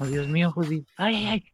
Oh, 0.00 0.06
Dios 0.06 0.28
mío, 0.28 0.52
Judith. 0.52 0.86
Ay, 0.96 1.16
ay, 1.16 1.26
ay. 1.26 1.52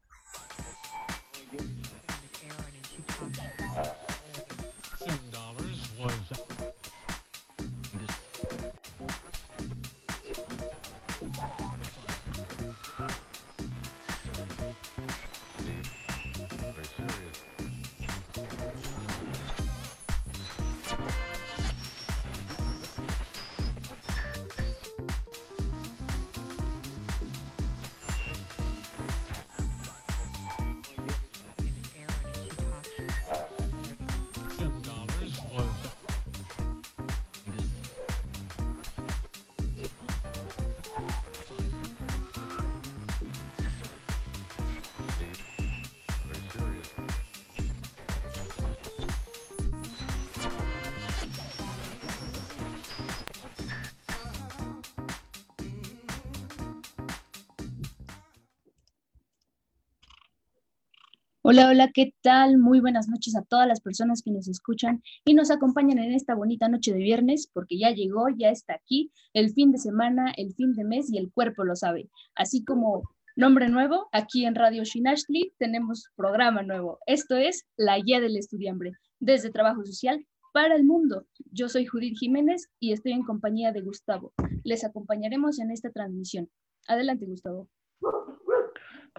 Hola, 61.55 61.69
hola, 61.69 61.91
¿qué 61.95 62.13
tal? 62.21 62.59
Muy 62.59 62.80
buenas 62.80 63.07
noches 63.07 63.37
a 63.37 63.45
todas 63.45 63.69
las 63.69 63.80
personas 63.80 64.23
que 64.23 64.33
nos 64.33 64.49
escuchan 64.49 65.05
y 65.25 65.35
nos 65.35 65.53
acompañan 65.53 66.01
en 66.01 66.11
esta 66.11 66.35
bonita 66.35 66.69
noche 66.69 66.93
de 66.93 66.99
viernes, 66.99 67.49
porque 67.55 67.79
ya 67.79 67.93
llegó, 67.93 68.29
ya 68.29 68.51
está 68.51 68.75
aquí 68.75 69.13
el 69.35 69.53
fin 69.53 69.71
de 69.71 69.79
semana, 69.79 70.33
el 70.37 70.53
fin 70.55 70.73
de 70.73 70.83
mes 70.83 71.13
y 71.13 71.19
el 71.19 71.31
cuerpo 71.31 71.63
lo 71.63 71.77
sabe. 71.77 72.11
Así 72.35 72.65
como 72.65 73.09
nombre 73.37 73.69
nuevo, 73.69 74.09
aquí 74.11 74.45
en 74.47 74.57
Radio 74.57 74.83
Shinashli 74.83 75.53
tenemos 75.57 76.09
programa 76.17 76.65
nuevo. 76.65 76.99
Esto 77.07 77.37
es 77.37 77.63
La 77.77 78.01
Guía 78.01 78.19
del 78.19 78.37
Estudiambre, 78.37 78.91
desde 79.21 79.53
Trabajo 79.53 79.85
Social 79.85 80.27
para 80.53 80.75
el 80.75 80.83
Mundo. 80.83 81.29
Yo 81.53 81.69
soy 81.69 81.87
Judith 81.87 82.19
Jiménez 82.19 82.67
y 82.81 82.91
estoy 82.91 83.13
en 83.13 83.23
compañía 83.23 83.71
de 83.71 83.83
Gustavo. 83.83 84.33
Les 84.65 84.83
acompañaremos 84.83 85.61
en 85.61 85.71
esta 85.71 85.93
transmisión. 85.93 86.51
Adelante, 86.89 87.27
Gustavo. 87.27 87.69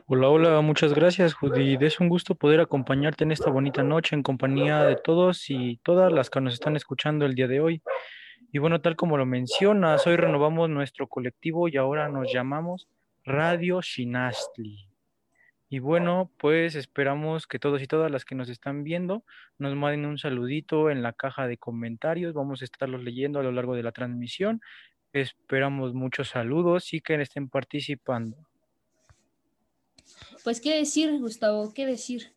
Hola, 0.07 0.29
hola, 0.29 0.61
muchas 0.61 0.93
gracias, 0.93 1.33
Judith. 1.33 1.81
Es 1.81 1.99
un 1.99 2.09
gusto 2.09 2.35
poder 2.35 2.59
acompañarte 2.59 3.23
en 3.23 3.31
esta 3.31 3.49
bonita 3.49 3.81
noche 3.81 4.15
en 4.15 4.21
compañía 4.21 4.83
de 4.83 4.97
todos 4.97 5.49
y 5.49 5.77
todas 5.77 6.13
las 6.13 6.29
que 6.29 6.39
nos 6.41 6.53
están 6.53 6.75
escuchando 6.75 7.25
el 7.25 7.33
día 7.33 7.47
de 7.47 7.59
hoy. 7.59 7.81
Y 8.51 8.59
bueno, 8.59 8.79
tal 8.81 8.95
como 8.95 9.17
lo 9.17 9.25
mencionas, 9.25 10.05
hoy 10.05 10.15
renovamos 10.15 10.69
nuestro 10.69 11.07
colectivo 11.07 11.67
y 11.69 11.77
ahora 11.77 12.07
nos 12.07 12.31
llamamos 12.31 12.87
Radio 13.23 13.81
Shinastli. 13.81 14.87
Y 15.69 15.79
bueno, 15.79 16.29
pues 16.37 16.75
esperamos 16.75 17.47
que 17.47 17.57
todos 17.57 17.81
y 17.81 17.87
todas 17.87 18.11
las 18.11 18.25
que 18.25 18.35
nos 18.35 18.49
están 18.49 18.83
viendo 18.83 19.23
nos 19.57 19.75
manden 19.75 20.05
un 20.05 20.19
saludito 20.19 20.91
en 20.91 21.01
la 21.01 21.13
caja 21.13 21.47
de 21.47 21.57
comentarios. 21.57 22.35
Vamos 22.35 22.61
a 22.61 22.65
estarlos 22.65 23.03
leyendo 23.03 23.39
a 23.39 23.43
lo 23.43 23.51
largo 23.51 23.73
de 23.73 23.81
la 23.81 23.91
transmisión. 23.91 24.61
Esperamos 25.13 25.95
muchos 25.95 26.29
saludos 26.29 26.93
y 26.93 27.01
que 27.01 27.19
estén 27.19 27.49
participando. 27.49 28.37
Pues 30.43 30.61
qué 30.61 30.75
decir, 30.75 31.19
Gustavo, 31.19 31.73
qué 31.73 31.85
decir. 31.85 32.33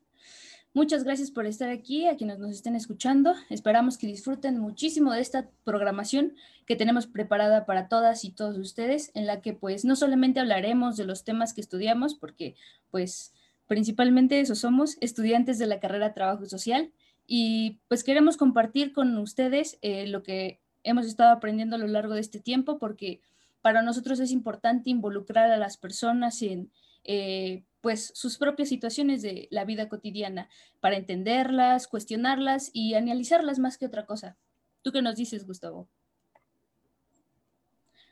Muchas 0.75 1.03
gracias 1.03 1.31
por 1.31 1.47
estar 1.47 1.71
aquí, 1.71 2.07
a 2.07 2.17
quienes 2.17 2.39
nos 2.39 2.53
estén 2.53 2.77
escuchando. 2.77 3.35
Esperamos 3.51 3.99
que 3.99 4.07
disfruten 4.07 4.59
muchísimo 4.59 5.13
de 5.13 5.21
esta 5.21 5.49
programación 5.65 6.35
que 6.67 6.77
tenemos 6.77 7.07
preparada 7.07 7.67
para 7.67 7.89
todas 7.89 8.25
y 8.25 8.31
todos 8.31 8.59
ustedes, 8.59 9.11
en 9.15 9.27
la 9.27 9.41
que 9.41 9.55
pues 9.55 9.85
no 9.85 9.97
solamente 9.97 10.41
hablaremos 10.41 10.97
de 10.97 11.05
los 11.05 11.25
temas 11.25 11.55
que 11.55 11.63
estudiamos, 11.63 12.15
porque 12.15 12.55
pues 12.91 13.33
principalmente 13.67 14.41
eso 14.41 14.55
somos, 14.55 14.99
estudiantes 15.01 15.59
de 15.59 15.67
la 15.67 15.81
carrera 15.81 16.15
Trabajo 16.15 16.47
Social, 16.47 16.93
y 17.27 17.79
pues 17.89 18.05
queremos 18.05 18.37
compartir 18.37 18.93
con 18.93 19.17
ustedes 19.19 19.79
eh, 19.83 20.07
lo 20.07 20.23
que 20.23 20.61
hemos 20.85 21.07
estado 21.07 21.33
aprendiendo 21.33 21.77
a 21.77 21.79
lo 21.79 21.89
largo 21.89 22.15
de 22.15 22.21
este 22.21 22.41
tiempo, 22.41 22.79
porque 22.79 23.21
para 23.63 23.83
nosotros 23.83 24.21
es 24.21 24.31
importante 24.31 24.91
involucrar 24.91 25.51
a 25.51 25.57
las 25.57 25.77
personas 25.77 26.41
en 26.43 26.71
eh, 27.09 27.65
pues 27.81 28.13
sus 28.15 28.37
propias 28.37 28.69
situaciones 28.69 29.23
de 29.23 29.49
la 29.51 29.65
vida 29.65 29.89
cotidiana 29.89 30.51
para 30.81 30.99
entenderlas, 30.99 31.89
cuestionarlas 31.89 32.71
y 32.75 32.95
analizarlas 32.95 33.59
más 33.59 33.79
que 33.79 33.87
otra 33.87 34.05
cosa. 34.05 34.37
¿Tú 34.83 34.93
qué 34.93 35.01
nos 35.01 35.17
dices, 35.17 35.47
Gustavo? 35.47 35.89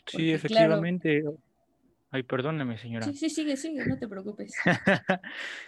sí, 0.06 0.32
efectivamente. 0.32 1.24
Ay, 2.10 2.22
perdóname, 2.22 2.78
señora. 2.78 3.04
Sí, 3.04 3.14
sí, 3.14 3.28
sigue, 3.28 3.56
sigue, 3.58 3.84
no 3.84 3.98
te 3.98 4.08
preocupes. 4.08 4.54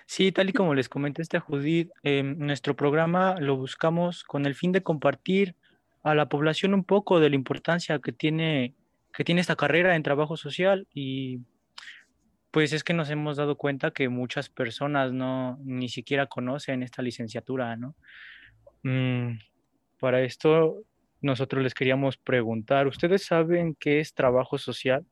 sí, 0.07 0.33
tal 0.33 0.49
y 0.49 0.53
como 0.55 0.75
les 0.75 0.89
comenté 0.89 1.21
este 1.21 1.39
Judith, 1.39 1.91
em, 2.03 2.39
nuestro 2.39 2.75
programa 2.77 3.39
lo 3.41 3.57
buscamos 3.57 4.25
con 4.25 4.47
el 4.47 4.55
fin 4.55 4.73
de 4.73 4.83
compartir 4.83 5.55
a 6.03 6.15
la 6.15 6.31
población 6.31 6.73
un 6.73 6.85
poco 6.85 7.21
de 7.21 7.29
la 7.29 7.37
importancia 7.37 7.99
que 7.99 8.13
tiene, 8.13 8.75
que 9.13 9.25
tiene 9.25 9.43
esta 9.43 9.57
carrera 9.57 9.97
en 9.97 10.03
trabajo 10.03 10.39
social 10.39 10.87
y 10.95 11.41
pues 12.51 12.73
es 12.73 12.83
que 12.85 12.95
nos 12.95 13.11
hemos 13.11 13.37
dado 13.37 13.57
cuenta 13.57 13.91
que 13.91 14.09
muchas 14.09 14.49
personas 14.49 15.13
no 15.13 15.59
ni 15.65 15.89
siquiera 15.89 16.27
conocen 16.27 16.83
esta 16.83 17.03
licenciatura, 17.03 17.77
¿no? 17.77 17.95
Mm, 18.83 19.39
para 20.01 20.23
esto 20.23 20.83
nosotros 21.21 21.63
les 21.63 21.75
queríamos 21.75 22.17
preguntar, 22.17 22.87
¿ustedes 22.87 23.25
saben 23.25 23.75
qué 23.79 24.01
es 24.01 24.15
trabajo 24.15 24.57
social? 24.57 25.05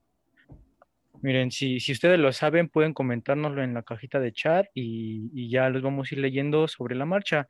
Miren, 1.22 1.50
si, 1.50 1.80
si 1.80 1.92
ustedes 1.92 2.18
lo 2.18 2.32
saben, 2.32 2.68
pueden 2.68 2.94
comentárnoslo 2.94 3.62
en 3.62 3.74
la 3.74 3.82
cajita 3.82 4.20
de 4.20 4.32
chat 4.32 4.66
y, 4.74 5.30
y 5.34 5.48
ya 5.50 5.68
los 5.70 5.82
vamos 5.82 6.10
a 6.10 6.14
ir 6.14 6.20
leyendo 6.20 6.68
sobre 6.68 6.94
la 6.94 7.06
marcha. 7.06 7.48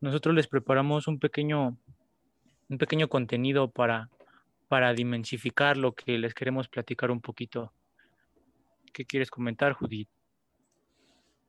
Nosotros 0.00 0.34
les 0.34 0.48
preparamos 0.48 1.06
un 1.08 1.18
pequeño, 1.18 1.76
un 2.68 2.78
pequeño 2.78 3.08
contenido 3.08 3.70
para, 3.70 4.08
para 4.68 4.94
dimensificar 4.94 5.76
lo 5.76 5.92
que 5.92 6.16
les 6.16 6.32
queremos 6.32 6.68
platicar 6.68 7.10
un 7.10 7.20
poquito. 7.20 7.72
¿Qué 8.92 9.04
quieres 9.04 9.30
comentar, 9.30 9.72
Judith? 9.72 10.08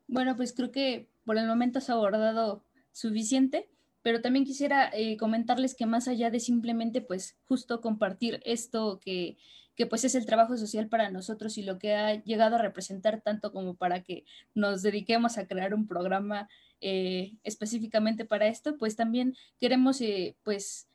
Bueno, 0.07 0.35
pues 0.35 0.53
creo 0.53 0.71
que 0.71 1.09
por 1.25 1.37
el 1.37 1.47
momento 1.47 1.79
has 1.79 1.89
abordado 1.89 2.63
suficiente, 2.91 3.69
pero 4.01 4.21
también 4.21 4.45
quisiera 4.45 4.89
eh, 4.93 5.17
comentarles 5.17 5.75
que 5.75 5.85
más 5.85 6.07
allá 6.07 6.29
de 6.29 6.39
simplemente, 6.39 7.01
pues, 7.01 7.37
justo 7.45 7.81
compartir 7.81 8.41
esto 8.45 8.99
que, 8.99 9.37
que, 9.75 9.85
pues, 9.85 10.03
es 10.03 10.15
el 10.15 10.25
trabajo 10.25 10.57
social 10.57 10.87
para 10.87 11.09
nosotros 11.09 11.57
y 11.57 11.63
lo 11.63 11.79
que 11.79 11.95
ha 11.95 12.23
llegado 12.23 12.55
a 12.55 12.61
representar 12.61 13.21
tanto 13.21 13.51
como 13.51 13.75
para 13.75 14.03
que 14.03 14.25
nos 14.53 14.81
dediquemos 14.81 15.37
a 15.37 15.47
crear 15.47 15.73
un 15.73 15.87
programa 15.87 16.49
eh, 16.81 17.33
específicamente 17.43 18.25
para 18.25 18.47
esto, 18.47 18.77
pues 18.77 18.95
también 18.95 19.35
queremos, 19.59 20.01
eh, 20.01 20.35
pues, 20.43 20.87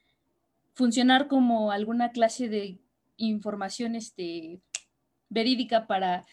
funcionar 0.75 1.28
como 1.28 1.72
alguna 1.72 2.12
clase 2.12 2.48
de 2.48 2.78
información, 3.16 3.97
este, 3.97 4.60
verídica 5.28 5.86
para 5.86 6.24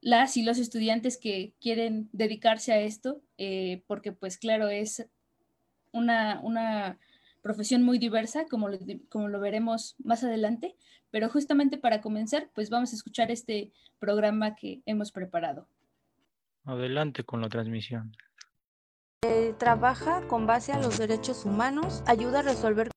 las 0.00 0.36
y 0.36 0.42
los 0.42 0.58
estudiantes 0.58 1.16
que 1.16 1.54
quieren 1.60 2.08
dedicarse 2.12 2.72
a 2.72 2.80
esto, 2.80 3.22
eh, 3.38 3.84
porque 3.86 4.12
pues 4.12 4.36
claro, 4.36 4.68
es 4.68 5.08
una, 5.92 6.40
una 6.42 6.98
profesión 7.40 7.82
muy 7.82 7.98
diversa, 7.98 8.46
como 8.46 8.68
lo, 8.68 8.78
como 9.08 9.28
lo 9.28 9.40
veremos 9.40 9.96
más 10.02 10.24
adelante, 10.24 10.76
pero 11.10 11.28
justamente 11.28 11.78
para 11.78 12.00
comenzar, 12.00 12.50
pues 12.54 12.70
vamos 12.70 12.92
a 12.92 12.96
escuchar 12.96 13.30
este 13.30 13.72
programa 13.98 14.56
que 14.56 14.82
hemos 14.86 15.12
preparado. 15.12 15.68
Adelante 16.64 17.24
con 17.24 17.40
la 17.40 17.48
transmisión. 17.48 18.12
Eh, 19.24 19.54
trabaja 19.58 20.26
con 20.26 20.46
base 20.46 20.72
a 20.72 20.80
los 20.80 20.98
derechos 20.98 21.44
humanos, 21.44 22.02
ayuda 22.06 22.40
a 22.40 22.42
resolver 22.42 22.91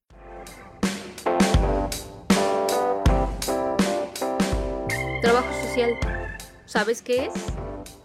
social, 5.76 5.98
¿sabes 6.66 7.02
qué 7.02 7.26
es? 7.26 7.34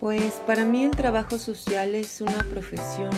Pues 0.00 0.34
para 0.44 0.64
mí 0.64 0.82
el 0.82 0.90
trabajo 0.90 1.38
social 1.38 1.94
es 1.94 2.20
una 2.20 2.43
profesión 2.50 3.11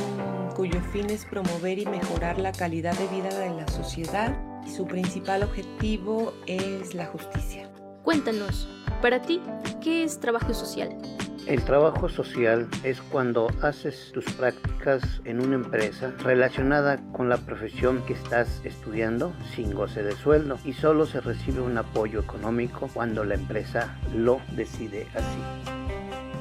cuyo 0.54 0.78
fin 0.92 1.08
es 1.08 1.24
promover 1.24 1.78
y 1.78 1.86
mejorar 1.86 2.38
la 2.38 2.52
calidad 2.52 2.94
de 2.98 3.06
vida 3.08 3.30
de 3.38 3.48
la 3.48 3.66
sociedad 3.68 4.36
y 4.66 4.70
su 4.70 4.86
principal 4.86 5.42
objetivo 5.42 6.34
es 6.46 6.94
la 6.94 7.06
justicia. 7.06 7.70
Cuéntanos, 8.02 8.68
para 9.00 9.22
ti, 9.22 9.40
¿qué 9.80 10.04
es 10.04 10.20
trabajo 10.20 10.52
social? 10.52 10.98
El 11.46 11.64
trabajo 11.64 12.08
social 12.08 12.68
es 12.84 13.02
cuando 13.02 13.48
haces 13.62 14.12
tus 14.12 14.24
prácticas 14.34 15.20
en 15.24 15.40
una 15.44 15.56
empresa 15.56 16.12
relacionada 16.18 16.98
con 17.12 17.28
la 17.28 17.36
profesión 17.36 18.00
que 18.06 18.12
estás 18.12 18.60
estudiando 18.64 19.32
sin 19.52 19.74
goce 19.74 20.04
de 20.04 20.12
sueldo 20.12 20.58
y 20.64 20.72
solo 20.72 21.04
se 21.04 21.20
recibe 21.20 21.60
un 21.60 21.76
apoyo 21.76 22.20
económico 22.20 22.88
cuando 22.94 23.24
la 23.24 23.34
empresa 23.34 23.98
lo 24.14 24.40
decide 24.52 25.08
así. 25.14 25.38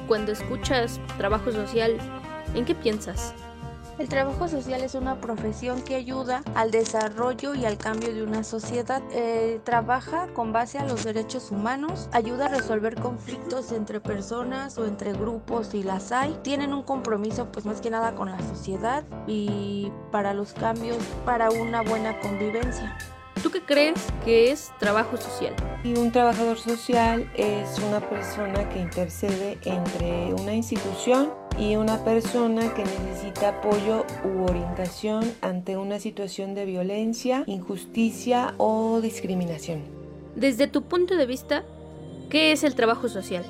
Cuando 0.06 0.30
escuchas 0.30 1.00
trabajo 1.18 1.50
social, 1.50 1.98
¿en 2.54 2.64
qué 2.64 2.76
piensas? 2.76 3.34
El 3.98 4.08
trabajo 4.08 4.48
social 4.48 4.82
es 4.82 4.94
una 4.94 5.20
profesión 5.20 5.82
que 5.82 5.94
ayuda 5.94 6.42
al 6.54 6.70
desarrollo 6.70 7.54
y 7.54 7.66
al 7.66 7.76
cambio 7.76 8.14
de 8.14 8.22
una 8.22 8.42
sociedad. 8.42 9.02
Eh, 9.12 9.60
trabaja 9.64 10.28
con 10.28 10.52
base 10.52 10.78
a 10.78 10.86
los 10.86 11.04
derechos 11.04 11.50
humanos, 11.50 12.08
ayuda 12.12 12.46
a 12.46 12.48
resolver 12.48 12.94
conflictos 12.94 13.70
entre 13.70 14.00
personas 14.00 14.78
o 14.78 14.86
entre 14.86 15.12
grupos 15.12 15.74
y 15.74 15.82
las 15.82 16.10
hay. 16.10 16.38
Tienen 16.42 16.72
un 16.72 16.82
compromiso 16.82 17.52
pues 17.52 17.66
más 17.66 17.80
que 17.80 17.90
nada 17.90 18.14
con 18.14 18.30
la 18.30 18.40
sociedad 18.40 19.04
y 19.26 19.92
para 20.10 20.32
los 20.32 20.54
cambios, 20.54 20.98
para 21.26 21.50
una 21.50 21.82
buena 21.82 22.18
convivencia. 22.20 22.96
¿Tú 23.40 23.50
qué 23.50 23.62
crees 23.62 23.94
que 24.24 24.50
es 24.50 24.72
trabajo 24.78 25.16
social? 25.16 25.54
Y 25.84 25.94
un 25.94 26.12
trabajador 26.12 26.58
social 26.58 27.30
es 27.34 27.78
una 27.78 28.00
persona 28.00 28.68
que 28.68 28.80
intercede 28.80 29.58
entre 29.64 30.34
una 30.34 30.54
institución 30.54 31.32
y 31.58 31.76
una 31.76 32.04
persona 32.04 32.72
que 32.74 32.84
necesita 32.84 33.48
apoyo 33.60 34.04
u 34.24 34.44
orientación 34.44 35.24
ante 35.40 35.76
una 35.76 35.98
situación 35.98 36.54
de 36.54 36.66
violencia, 36.66 37.44
injusticia 37.46 38.54
o 38.58 39.00
discriminación. 39.00 39.82
Desde 40.36 40.66
tu 40.66 40.82
punto 40.82 41.16
de 41.16 41.26
vista, 41.26 41.64
¿qué 42.30 42.52
es 42.52 42.64
el 42.64 42.74
trabajo 42.74 43.08
social? 43.08 43.44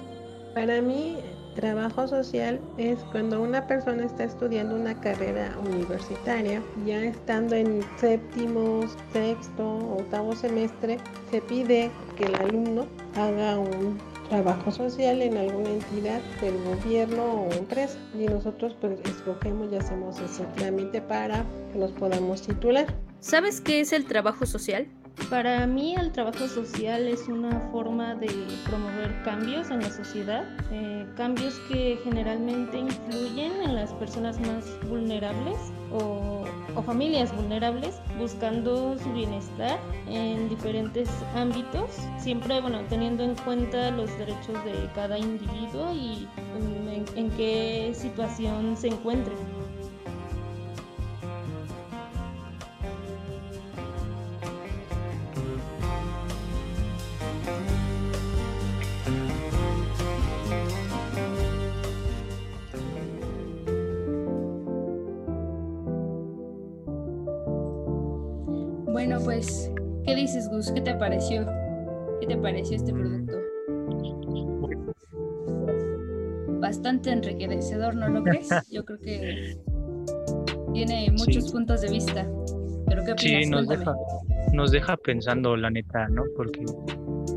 Para 0.55 0.81
mí, 0.81 1.17
Trabajo 1.55 2.09
social 2.09 2.59
es 2.79 2.99
cuando 3.11 3.43
una 3.43 3.67
persona 3.67 4.05
está 4.07 4.25
estudiando 4.25 4.75
una 4.75 4.99
carrera 4.99 5.55
universitaria, 5.67 6.63
ya 6.87 7.03
estando 7.05 7.55
en 7.55 7.83
séptimo, 7.99 8.81
sexto, 9.13 9.77
octavo 9.99 10.35
semestre, 10.35 10.97
se 11.31 11.43
pide 11.43 11.91
que 12.17 12.25
el 12.25 12.35
alumno 12.37 12.87
haga 13.17 13.59
un 13.59 13.99
trabajo 14.31 14.71
social 14.71 15.21
en 15.21 15.37
alguna 15.37 15.69
entidad 15.69 16.23
del 16.41 16.57
gobierno 16.65 17.23
o 17.23 17.53
empresa 17.53 17.99
y 18.19 18.25
nosotros 18.25 18.75
pues 18.81 18.99
escogemos 19.05 19.71
y 19.71 19.77
hacemos 19.77 20.19
ese 20.21 20.45
trámite 20.57 21.03
para 21.03 21.45
que 21.71 21.79
nos 21.79 21.93
podamos 21.93 22.41
titular. 22.41 22.87
¿Sabes 23.21 23.61
qué 23.61 23.81
es 23.81 23.93
el 23.93 24.07
trabajo 24.07 24.47
social? 24.47 24.89
Para 25.31 25.67
mí 25.67 25.95
el 25.95 26.13
trabajo 26.13 26.49
social 26.49 27.07
es 27.07 27.29
una 27.29 27.61
forma 27.71 28.15
de 28.15 28.29
promover 28.65 29.23
cambios 29.25 29.71
en 29.71 29.81
la 29.81 29.91
sociedad, 29.91 30.45
eh, 30.71 31.07
cambios 31.17 31.55
que 31.69 31.99
generalmente 32.05 32.79
influyen 32.79 33.53
en 33.63 33.75
las 33.75 33.93
personas 33.95 34.41
más 34.41 34.65
vulnerables 34.89 35.57
o, 35.93 36.45
familias 36.87 37.35
vulnerables, 37.37 38.01
buscando 38.19 38.99
su 38.99 39.13
bienestar 39.13 39.79
en 40.09 40.49
diferentes 40.49 41.09
ámbitos, 41.37 41.91
siempre 42.19 42.61
bueno, 42.61 42.81
teniendo 42.89 43.23
en 43.23 43.35
cuenta 43.37 43.91
los 43.91 44.11
derechos 44.19 44.65
de 44.65 44.89
cada 44.95 45.19
individuo 45.19 45.93
y 45.93 46.27
en, 46.57 47.05
en 47.17 47.31
qué 47.33 47.93
situación 47.95 48.77
se 48.77 48.89
encuentre. 48.89 49.33
Gus? 70.53 70.71
¿Qué 70.71 70.83
te 70.83 70.95
pareció? 70.95 71.47
¿Qué 72.21 72.27
te 72.27 72.37
pareció 72.37 72.77
este 72.77 72.93
producto? 72.93 73.39
Bastante 76.61 77.11
enriquecedor, 77.11 77.95
¿no 77.95 78.09
lo 78.09 78.23
crees? 78.25 78.51
Yo 78.71 78.85
creo 78.85 78.99
que 79.01 79.59
tiene 80.75 81.11
muchos 81.11 81.51
puntos 81.51 81.81
de 81.81 81.91
vista. 81.91 82.29
¿Pero 82.87 83.05
qué 83.05 83.13
opinas? 83.13 83.45
Sí, 83.45 83.51
nos 83.51 83.67
deja, 83.67 83.95
nos 84.53 84.71
deja 84.71 84.97
pensando, 84.99 85.57
la 85.57 85.71
neta, 85.71 86.09
¿no? 86.09 86.25
Porque, 86.37 86.65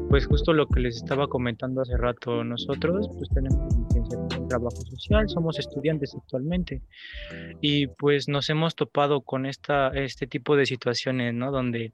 pues, 0.09 0.27
justo 0.27 0.51
lo 0.51 0.67
que 0.67 0.81
les 0.81 0.97
estaba 0.97 1.27
comentando 1.27 1.81
hace 1.81 1.95
rato, 1.95 2.43
nosotros, 2.43 3.09
pues, 3.15 3.29
tenemos 3.29 3.73
un 4.37 4.47
trabajo 4.49 4.75
social, 4.75 5.29
somos 5.29 5.57
estudiantes 5.57 6.13
actualmente 6.15 6.81
y 7.61 7.87
pues 7.87 8.27
nos 8.27 8.49
hemos 8.49 8.75
topado 8.75 9.21
con 9.21 9.45
esta, 9.45 9.87
este 9.89 10.27
tipo 10.27 10.55
de 10.55 10.65
situaciones, 10.65 11.33
¿no? 11.33 11.51
Donde 11.51 11.93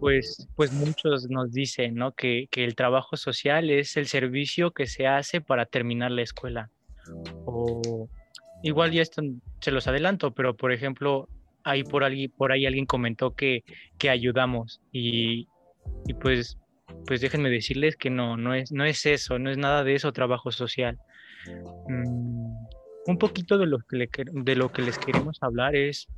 pues, 0.00 0.48
pues 0.56 0.72
muchos 0.72 1.28
nos 1.28 1.52
dicen, 1.52 1.94
¿no? 1.94 2.12
Que, 2.12 2.48
que 2.50 2.64
el 2.64 2.74
trabajo 2.74 3.16
social 3.16 3.70
es 3.70 3.96
el 3.96 4.06
servicio 4.06 4.72
que 4.72 4.86
se 4.86 5.06
hace 5.06 5.40
para 5.40 5.66
terminar 5.66 6.10
la 6.10 6.22
escuela. 6.22 6.70
O 7.44 8.08
igual 8.62 8.92
ya 8.92 9.02
esto 9.02 9.22
se 9.60 9.70
los 9.70 9.86
adelanto, 9.86 10.32
pero 10.32 10.56
por 10.56 10.72
ejemplo, 10.72 11.28
ahí 11.62 11.84
por, 11.84 12.04
ahí, 12.04 12.28
por 12.28 12.52
ahí 12.52 12.66
alguien 12.66 12.86
comentó 12.86 13.34
que, 13.34 13.64
que 13.98 14.10
ayudamos 14.10 14.80
y, 14.92 15.46
y 16.06 16.14
pues 16.14 16.58
pues 17.06 17.20
déjenme 17.20 17.50
decirles 17.50 17.96
que 17.96 18.10
no, 18.10 18.36
no 18.36 18.54
es, 18.54 18.72
no 18.72 18.84
es 18.84 19.06
eso, 19.06 19.38
no 19.38 19.50
es 19.50 19.58
nada 19.58 19.84
de 19.84 19.94
eso 19.94 20.12
trabajo 20.12 20.50
social. 20.50 20.98
Mm, 21.88 22.52
un 23.06 23.18
poquito 23.18 23.58
de 23.58 23.66
lo, 23.66 23.78
que 23.78 24.08
de 24.32 24.56
lo 24.56 24.70
que 24.70 24.82
les 24.82 24.98
queremos 24.98 25.38
hablar 25.40 25.74
es 25.74 26.08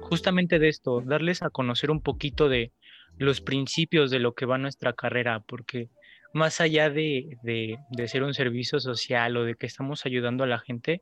justamente 0.00 0.58
de 0.58 0.68
esto, 0.68 1.00
darles 1.00 1.42
a 1.42 1.50
conocer 1.50 1.90
un 1.90 2.00
poquito 2.00 2.48
de 2.48 2.72
los 3.18 3.40
principios 3.40 4.10
de 4.10 4.18
lo 4.18 4.34
que 4.34 4.46
va 4.46 4.58
nuestra 4.58 4.92
carrera, 4.92 5.40
porque 5.40 5.88
más 6.32 6.60
allá 6.60 6.90
de, 6.90 7.38
de, 7.42 8.08
ser 8.08 8.22
un 8.22 8.34
servicio 8.34 8.78
social 8.78 9.36
o 9.36 9.44
de 9.44 9.54
que 9.54 9.66
estamos 9.66 10.04
ayudando 10.04 10.44
a 10.44 10.46
la 10.46 10.58
gente, 10.58 11.00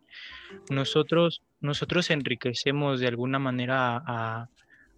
nosotros, 0.70 1.42
nosotros 1.60 2.10
enriquecemos 2.10 3.00
de 3.00 3.08
alguna 3.08 3.38
manera 3.38 4.48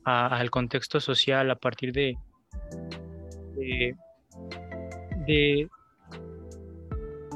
al 0.05 0.51
contexto 0.51 1.01
social 1.01 1.51
a 1.51 1.57
partir 1.57 1.93
de, 1.93 2.17
de, 5.27 5.69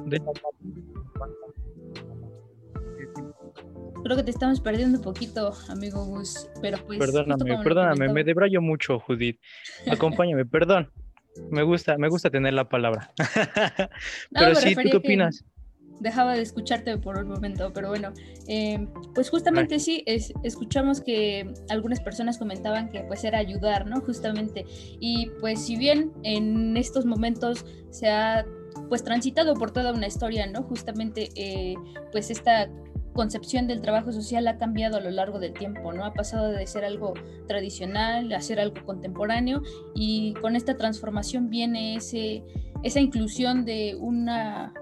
de 0.05 0.21
Creo 4.03 4.17
que 4.17 4.23
te 4.23 4.31
estamos 4.31 4.61
perdiendo 4.61 4.99
un 4.99 5.05
poquito, 5.05 5.53
amigo 5.69 6.05
Gus, 6.05 6.49
pero 6.61 6.79
pues... 6.87 6.99
Perdóname, 6.99 7.63
perdóname, 7.63 8.09
me 8.13 8.25
debrayo 8.25 8.61
mucho, 8.61 8.99
Judith. 9.01 9.39
Acompáñame, 9.91 10.47
perdón. 10.47 10.91
Me 11.51 11.63
gusta, 11.63 11.97
me 11.97 12.09
gusta 12.09 12.31
tener 12.31 12.55
la 12.55 12.69
palabra. 12.69 13.13
pero 14.33 14.55
sí, 14.55 14.75
¿tú 14.75 14.83
qué 14.91 14.97
opinas? 14.97 15.45
Dejaba 16.01 16.35
de 16.35 16.43
escucharte 16.43 16.97
por 16.97 17.19
un 17.19 17.29
momento, 17.29 17.73
pero 17.75 17.89
bueno, 17.89 18.13
eh, 18.49 18.87
pues 19.15 19.29
justamente 19.29 19.75
Ay. 19.75 19.81
sí, 19.81 20.03
es, 20.07 20.33
escuchamos 20.43 21.03
que 21.03 21.53
algunas 21.69 22.01
personas 22.01 22.39
comentaban 22.39 22.89
que 22.89 23.01
pues 23.01 23.23
era 23.23 23.39
ayudar, 23.39 23.87
¿no? 23.87 24.01
Justamente. 24.01 24.65
Y 24.99 25.31
pues 25.41 25.67
si 25.67 25.77
bien 25.77 26.11
en 26.23 26.77
estos 26.77 27.05
momentos 27.05 27.67
se 27.91 28.09
ha 28.09 28.47
pues 28.89 29.05
transitado 29.05 29.55
por 29.55 29.73
toda 29.73 29.93
una 29.93 30.07
historia, 30.07 30.47
¿no? 30.47 30.63
Justamente 30.63 31.29
eh, 31.37 31.75
pues 32.13 32.31
esta 32.31 32.69
concepción 33.13 33.67
del 33.67 33.81
trabajo 33.81 34.13
social 34.13 34.47
ha 34.49 34.59
cambiado 34.59 34.97
a 34.97 35.01
lo 35.01 35.11
largo 35.11 35.39
del 35.39 35.53
tiempo, 35.53 35.93
¿no? 35.93 36.05
Ha 36.05 36.15
pasado 36.15 36.49
de 36.49 36.67
ser 36.67 36.85
algo 36.85 37.15
tradicional 37.47 38.33
a 38.33 38.41
ser 38.41 38.61
algo 38.61 38.85
contemporáneo 38.85 39.63
y 39.95 40.35
con 40.35 40.57
esta 40.57 40.77
transformación 40.77 41.51
viene 41.51 41.97
ese, 41.97 42.45
esa 42.83 43.01
inclusión 43.01 43.65
de 43.65 43.97
una, 43.99 44.73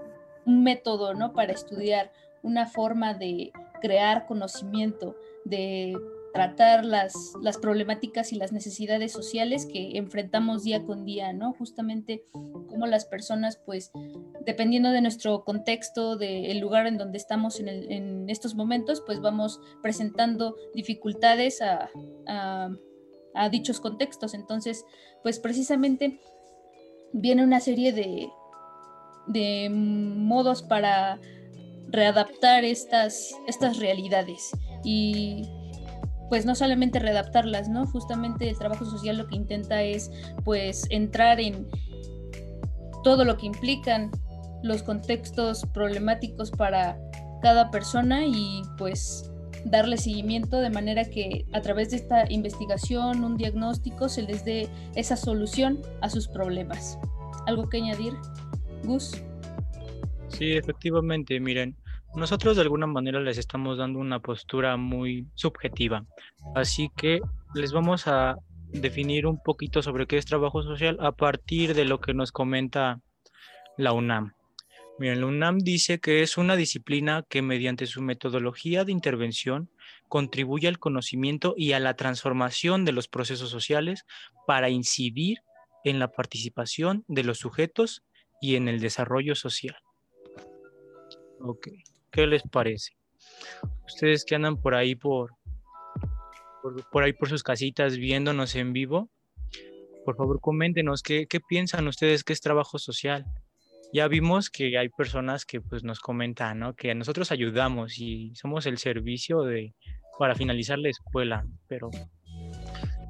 un 0.45 0.63
método, 0.63 1.13
¿no? 1.13 1.33
Para 1.33 1.53
estudiar, 1.53 2.11
una 2.41 2.67
forma 2.67 3.13
de 3.13 3.51
crear 3.81 4.25
conocimiento, 4.25 5.15
de 5.45 5.97
tratar 6.33 6.85
las, 6.85 7.33
las, 7.41 7.57
problemáticas 7.57 8.31
y 8.31 8.35
las 8.35 8.51
necesidades 8.51 9.11
sociales 9.11 9.65
que 9.65 9.97
enfrentamos 9.97 10.63
día 10.63 10.83
con 10.83 11.05
día, 11.05 11.33
¿no? 11.33 11.53
Justamente 11.53 12.23
como 12.31 12.85
las 12.87 13.05
personas, 13.05 13.59
pues, 13.65 13.91
dependiendo 14.45 14.91
de 14.91 15.01
nuestro 15.01 15.43
contexto, 15.43 16.17
del 16.17 16.59
lugar 16.59 16.87
en 16.87 16.97
donde 16.97 17.17
estamos 17.17 17.59
en, 17.59 17.67
en, 17.67 18.29
estos 18.29 18.55
momentos, 18.55 19.01
pues 19.05 19.21
vamos 19.21 19.59
presentando 19.81 20.55
dificultades 20.73 21.61
a, 21.61 21.89
a, 22.27 22.69
a, 23.33 23.49
dichos 23.49 23.79
contextos. 23.79 24.33
Entonces, 24.33 24.85
pues 25.23 25.39
precisamente 25.39 26.19
viene 27.11 27.43
una 27.43 27.59
serie 27.59 27.91
de, 27.91 28.29
de 29.27 29.69
modos 29.69 30.61
para 30.61 31.19
readaptar 31.87 32.65
estas, 32.65 33.31
estas 33.47 33.77
realidades. 33.77 34.51
Y 34.83 35.43
pues 36.29 36.45
no 36.45 36.55
solamente 36.55 36.99
readaptarlas, 36.99 37.69
¿no? 37.69 37.85
Justamente 37.87 38.49
el 38.49 38.57
trabajo 38.57 38.85
social 38.85 39.17
lo 39.17 39.27
que 39.27 39.35
intenta 39.35 39.83
es 39.83 40.11
pues 40.45 40.85
entrar 40.89 41.39
en 41.39 41.67
todo 43.03 43.25
lo 43.25 43.37
que 43.37 43.47
implican 43.47 44.11
los 44.63 44.83
contextos 44.83 45.65
problemáticos 45.73 46.51
para 46.51 46.97
cada 47.41 47.71
persona 47.71 48.25
y 48.25 48.61
pues 48.77 49.31
darle 49.65 49.97
seguimiento 49.97 50.59
de 50.59 50.69
manera 50.69 51.05
que 51.05 51.45
a 51.53 51.61
través 51.61 51.91
de 51.91 51.97
esta 51.97 52.31
investigación, 52.31 53.23
un 53.23 53.37
diagnóstico, 53.37 54.09
se 54.09 54.23
les 54.23 54.45
dé 54.45 54.69
esa 54.95 55.15
solución 55.15 55.79
a 56.01 56.09
sus 56.09 56.27
problemas. 56.27 56.97
¿Algo 57.45 57.67
que 57.67 57.77
añadir, 57.77 58.13
Gus? 58.83 59.21
Sí, 60.29 60.53
efectivamente, 60.53 61.39
miren, 61.39 61.75
nosotros 62.15 62.55
de 62.55 62.63
alguna 62.63 62.87
manera 62.87 63.19
les 63.19 63.37
estamos 63.37 63.77
dando 63.77 63.99
una 63.99 64.19
postura 64.19 64.77
muy 64.77 65.27
subjetiva, 65.35 66.05
así 66.55 66.89
que 66.95 67.21
les 67.53 67.71
vamos 67.71 68.07
a 68.07 68.37
definir 68.71 69.25
un 69.25 69.41
poquito 69.41 69.81
sobre 69.81 70.07
qué 70.07 70.17
es 70.17 70.25
trabajo 70.25 70.61
social 70.63 70.97
a 71.01 71.11
partir 71.11 71.73
de 71.73 71.85
lo 71.85 71.99
que 71.99 72.13
nos 72.13 72.31
comenta 72.31 73.01
la 73.77 73.93
UNAM. 73.93 74.33
Miren, 74.99 75.21
la 75.21 75.27
UNAM 75.27 75.59
dice 75.59 75.99
que 75.99 76.21
es 76.21 76.37
una 76.37 76.55
disciplina 76.55 77.23
que 77.29 77.41
mediante 77.41 77.87
su 77.87 78.01
metodología 78.01 78.83
de 78.83 78.91
intervención 78.91 79.69
contribuye 80.09 80.67
al 80.67 80.79
conocimiento 80.79 81.53
y 81.55 81.71
a 81.71 81.79
la 81.79 81.95
transformación 81.95 82.83
de 82.83 82.91
los 82.91 83.07
procesos 83.07 83.49
sociales 83.49 84.05
para 84.45 84.69
incidir 84.69 85.37
en 85.85 85.99
la 85.99 86.11
participación 86.11 87.05
de 87.07 87.23
los 87.23 87.37
sujetos 87.37 88.03
y 88.41 88.55
en 88.55 88.67
el 88.67 88.81
desarrollo 88.81 89.35
social. 89.35 89.77
Ok, 91.39 91.69
¿qué 92.11 92.27
les 92.27 92.43
parece? 92.43 92.91
Ustedes 93.85 94.25
que 94.25 94.35
andan 94.35 94.61
por 94.61 94.75
ahí 94.75 94.95
por, 94.95 95.31
por, 96.91 97.03
ahí 97.03 97.13
por 97.13 97.29
sus 97.29 97.43
casitas 97.43 97.97
viéndonos 97.97 98.55
en 98.55 98.73
vivo, 98.73 99.09
por 100.05 100.15
favor 100.15 100.39
coméntenos 100.41 101.01
qué, 101.03 101.27
piensan 101.47 101.87
ustedes 101.87 102.23
que 102.23 102.33
es 102.33 102.41
trabajo 102.41 102.79
social 102.79 103.25
ya 103.91 104.07
vimos 104.07 104.49
que 104.49 104.77
hay 104.77 104.89
personas 104.89 105.45
que 105.45 105.61
pues 105.61 105.83
nos 105.83 105.99
comentan, 105.99 106.59
¿no? 106.59 106.75
Que 106.75 106.93
nosotros 106.93 107.31
ayudamos 107.31 107.97
y 107.97 108.35
somos 108.35 108.65
el 108.67 108.77
servicio 108.77 109.41
de 109.41 109.73
para 110.19 110.35
finalizar 110.35 110.77
la 110.77 110.89
escuela, 110.89 111.47
pero 111.67 111.89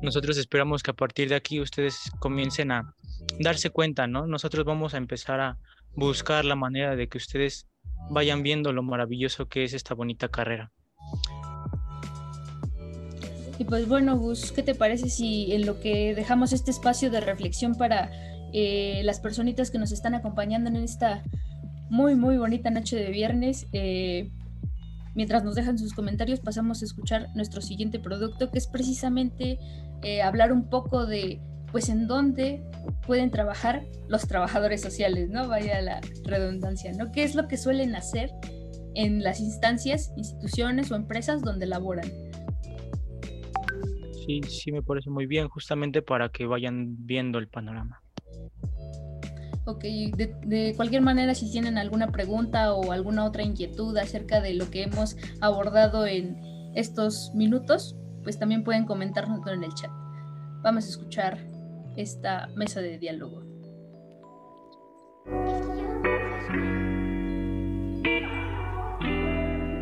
nosotros 0.01 0.37
esperamos 0.37 0.83
que 0.83 0.91
a 0.91 0.93
partir 0.93 1.27
de 1.29 1.35
aquí 1.35 1.59
ustedes 1.59 2.11
comiencen 2.19 2.71
a 2.71 2.95
darse 3.39 3.71
cuenta, 3.71 4.07
¿no? 4.07 4.27
Nosotros 4.27 4.63
vamos 4.63 4.93
a 4.93 4.97
empezar 4.97 5.41
a 5.41 5.57
buscar 5.95 6.45
la 6.45 6.55
manera 6.55 6.95
de 6.95 7.09
que 7.09 7.17
ustedes 7.17 7.67
vayan 8.09 8.43
viendo 8.43 8.73
lo 8.73 8.83
maravilloso 8.83 9.47
que 9.47 9.63
es 9.63 9.73
esta 9.73 9.93
bonita 9.93 10.29
carrera. 10.29 10.71
Y 13.57 13.65
pues 13.65 13.87
bueno, 13.87 14.17
Gus, 14.17 14.51
¿qué 14.51 14.63
te 14.63 14.73
parece 14.73 15.09
si 15.09 15.51
en 15.51 15.65
lo 15.65 15.79
que 15.79 16.15
dejamos 16.15 16.53
este 16.53 16.71
espacio 16.71 17.11
de 17.11 17.19
reflexión 17.19 17.75
para 17.75 18.09
eh, 18.53 19.01
las 19.03 19.19
personitas 19.19 19.69
que 19.69 19.77
nos 19.77 19.91
están 19.91 20.15
acompañando 20.15 20.69
en 20.69 20.77
esta 20.77 21.23
muy, 21.89 22.15
muy 22.15 22.37
bonita 22.37 22.69
noche 22.69 22.95
de 22.95 23.09
viernes. 23.09 23.67
Eh, 23.73 24.31
mientras 25.15 25.43
nos 25.43 25.55
dejan 25.55 25.77
sus 25.77 25.93
comentarios, 25.93 26.39
pasamos 26.39 26.81
a 26.81 26.85
escuchar 26.85 27.29
nuestro 27.35 27.61
siguiente 27.61 27.99
producto, 27.99 28.51
que 28.51 28.57
es 28.57 28.67
precisamente 28.67 29.59
eh, 30.03 30.21
hablar 30.21 30.51
un 30.51 30.69
poco 30.69 31.05
de, 31.05 31.41
pues, 31.71 31.89
en 31.89 32.07
dónde 32.07 32.63
pueden 33.05 33.31
trabajar 33.31 33.83
los 34.07 34.27
trabajadores 34.27 34.81
sociales, 34.81 35.29
¿no? 35.29 35.47
Vaya 35.47 35.81
la 35.81 36.01
redundancia, 36.23 36.91
¿no? 36.93 37.11
¿Qué 37.11 37.23
es 37.23 37.35
lo 37.35 37.47
que 37.47 37.57
suelen 37.57 37.95
hacer 37.95 38.31
en 38.95 39.23
las 39.23 39.39
instancias, 39.39 40.11
instituciones 40.15 40.91
o 40.91 40.95
empresas 40.95 41.41
donde 41.41 41.65
laboran? 41.65 42.05
Sí, 44.25 44.41
sí 44.47 44.71
me 44.71 44.83
parece 44.83 45.09
muy 45.09 45.25
bien, 45.25 45.47
justamente 45.47 46.01
para 46.01 46.29
que 46.29 46.45
vayan 46.45 46.95
viendo 47.05 47.39
el 47.39 47.47
panorama. 47.47 48.01
Ok, 49.65 49.83
de, 49.83 50.73
cualquier 50.75 51.01
manera, 51.03 51.35
si 51.35 51.51
tienen 51.51 51.77
alguna 51.77 52.07
pregunta 52.11 52.73
o 52.73 52.91
alguna 52.91 53.23
otra 53.25 53.43
inquietud 53.43 53.95
acerca 53.97 54.41
de 54.41 54.55
lo 54.55 54.71
que 54.71 54.83
hemos 54.83 55.15
abordado 55.41 56.07
en 56.07 56.37
estos 56.75 57.31
minutos, 57.35 57.95
pues 58.23 58.39
también 58.39 58.63
pueden 58.63 58.85
comentarnos 58.85 59.45
en 59.47 59.63
el 59.63 59.73
chat. 59.75 59.91
Vamos 60.63 60.85
a 60.85 60.89
escuchar 60.89 61.37
esta 62.01 62.47
mesa 62.55 62.81
de 62.81 62.97
diálogo. 62.97 63.43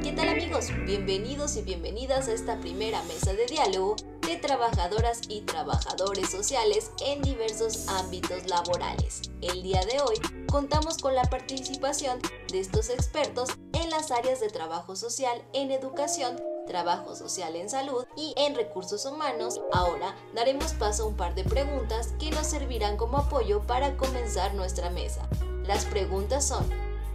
¿Qué 0.03 0.13
tal 0.15 0.29
amigos? 0.29 0.71
Bienvenidos 0.86 1.57
y 1.57 1.62
bienvenidas 1.62 2.27
a 2.27 2.33
esta 2.33 2.59
primera 2.59 3.03
mesa 3.03 3.33
de 3.33 3.45
diálogo 3.45 3.95
de 4.27 4.36
trabajadoras 4.38 5.21
y 5.29 5.41
trabajadores 5.41 6.29
sociales 6.29 6.91
en 7.05 7.21
diversos 7.21 7.88
ámbitos 7.88 8.50
laborales. 8.50 9.21
El 9.41 9.62
día 9.62 9.81
de 9.86 10.01
hoy 10.01 10.15
contamos 10.47 10.97
con 10.97 11.13
la 11.13 11.24
participación 11.24 12.19
de 12.51 12.59
estos 12.59 12.89
expertos 12.89 13.51
en 13.74 13.91
las 13.91 14.09
áreas 14.12 14.39
de 14.39 14.50
trabajo 14.50 14.95
social 14.95 15.43
en 15.53 15.69
educación, 15.69 16.36
trabajo 16.67 17.15
social 17.15 17.55
en 17.55 17.69
salud 17.69 18.05
y 18.15 18.36
en 18.38 18.53
recursos 18.53 19.05
humanos. 19.05 19.59
Ahora 19.71 20.15
daremos 20.36 20.74
paso 20.74 21.03
a 21.03 21.07
un 21.07 21.15
par 21.15 21.33
de 21.33 21.43
preguntas 21.43 22.13
que 22.19 22.29
nos 22.29 22.45
servirán 22.45 22.97
como 22.97 23.17
apoyo 23.17 23.62
para 23.62 23.97
comenzar 23.97 24.53
nuestra 24.53 24.89
mesa. 24.91 25.27
Las 25.65 25.86
preguntas 25.86 26.47
son, 26.47 26.69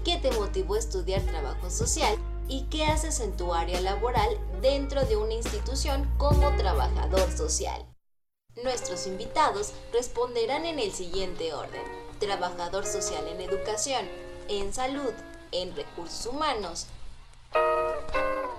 ¿qué 0.04 0.18
te 0.18 0.32
motivó 0.32 0.74
a 0.74 0.80
estudiar 0.80 1.22
trabajo 1.22 1.70
social? 1.70 2.18
y 2.48 2.64
qué 2.64 2.84
haces 2.84 3.20
en 3.20 3.36
tu 3.36 3.54
área 3.54 3.80
laboral 3.80 4.28
dentro 4.60 5.04
de 5.04 5.16
una 5.16 5.32
institución 5.32 6.10
como 6.18 6.54
trabajador 6.56 7.30
social. 7.30 7.86
Nuestros 8.62 9.06
invitados 9.06 9.72
responderán 9.92 10.66
en 10.66 10.78
el 10.78 10.92
siguiente 10.92 11.54
orden. 11.54 11.82
Trabajador 12.18 12.84
social 12.84 13.26
en 13.26 13.40
educación, 13.40 14.06
en 14.48 14.72
salud, 14.72 15.12
en 15.50 15.74
recursos 15.74 16.26
humanos. 16.26 16.86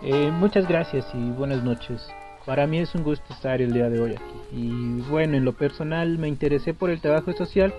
Eh, 0.06 0.32
muchas 0.32 0.68
gracias 0.68 1.06
y 1.14 1.30
buenas 1.32 1.64
noches. 1.64 2.06
Para 2.46 2.68
mí 2.68 2.80
es 2.80 2.94
un 2.94 3.04
gusto 3.04 3.34
estar 3.34 3.62
el 3.62 3.72
día 3.72 3.90
de 3.90 4.02
hoy 4.02 4.12
aquí. 4.12 4.42
Y 4.52 5.02
bueno, 5.10 5.38
en 5.38 5.46
lo 5.46 5.54
personal 5.54 6.18
me 6.18 6.28
interesé 6.28 6.74
por 6.74 6.90
el 6.90 7.00
trabajo 7.00 7.32
social 7.32 7.74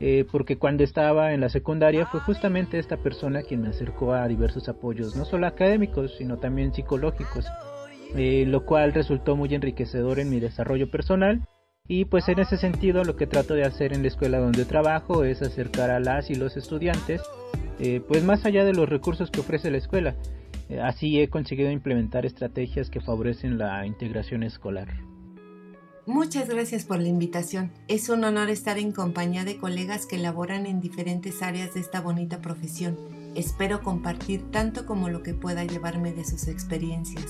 eh, 0.00 0.24
porque 0.32 0.56
cuando 0.56 0.84
estaba 0.84 1.34
en 1.34 1.42
la 1.42 1.50
secundaria 1.50 2.06
fue 2.06 2.20
justamente 2.20 2.78
esta 2.78 2.96
persona 2.96 3.42
quien 3.42 3.60
me 3.60 3.68
acercó 3.68 4.14
a 4.14 4.26
diversos 4.26 4.70
apoyos, 4.70 5.16
no 5.16 5.26
solo 5.26 5.46
académicos, 5.46 6.14
sino 6.16 6.38
también 6.38 6.72
psicológicos, 6.72 7.46
eh, 8.14 8.44
lo 8.46 8.64
cual 8.64 8.94
resultó 8.94 9.36
muy 9.36 9.54
enriquecedor 9.54 10.18
en 10.18 10.30
mi 10.30 10.40
desarrollo 10.40 10.90
personal. 10.90 11.46
Y 11.88 12.06
pues 12.06 12.28
en 12.30 12.38
ese 12.38 12.56
sentido 12.56 13.04
lo 13.04 13.16
que 13.16 13.26
trato 13.26 13.52
de 13.52 13.64
hacer 13.64 13.92
en 13.92 14.00
la 14.00 14.08
escuela 14.08 14.38
donde 14.38 14.64
trabajo 14.64 15.24
es 15.24 15.42
acercar 15.42 15.90
a 15.90 16.00
las 16.00 16.30
y 16.30 16.34
los 16.36 16.56
estudiantes, 16.56 17.20
eh, 17.78 18.00
pues 18.08 18.24
más 18.24 18.46
allá 18.46 18.64
de 18.64 18.72
los 18.72 18.88
recursos 18.88 19.30
que 19.30 19.40
ofrece 19.40 19.70
la 19.70 19.76
escuela. 19.76 20.14
Así 20.82 21.20
he 21.20 21.28
conseguido 21.28 21.70
implementar 21.70 22.26
estrategias 22.26 22.90
que 22.90 23.00
favorecen 23.00 23.58
la 23.58 23.86
integración 23.86 24.42
escolar. 24.42 24.88
Muchas 26.06 26.48
gracias 26.48 26.84
por 26.84 27.00
la 27.00 27.08
invitación. 27.08 27.72
Es 27.88 28.08
un 28.08 28.22
honor 28.22 28.48
estar 28.48 28.78
en 28.78 28.92
compañía 28.92 29.44
de 29.44 29.56
colegas 29.56 30.06
que 30.06 30.18
laboran 30.18 30.64
en 30.66 30.80
diferentes 30.80 31.42
áreas 31.42 31.74
de 31.74 31.80
esta 31.80 32.00
bonita 32.00 32.40
profesión. 32.40 32.96
Espero 33.34 33.82
compartir 33.82 34.50
tanto 34.52 34.86
como 34.86 35.08
lo 35.08 35.24
que 35.24 35.34
pueda 35.34 35.64
llevarme 35.64 36.12
de 36.12 36.24
sus 36.24 36.46
experiencias. 36.46 37.26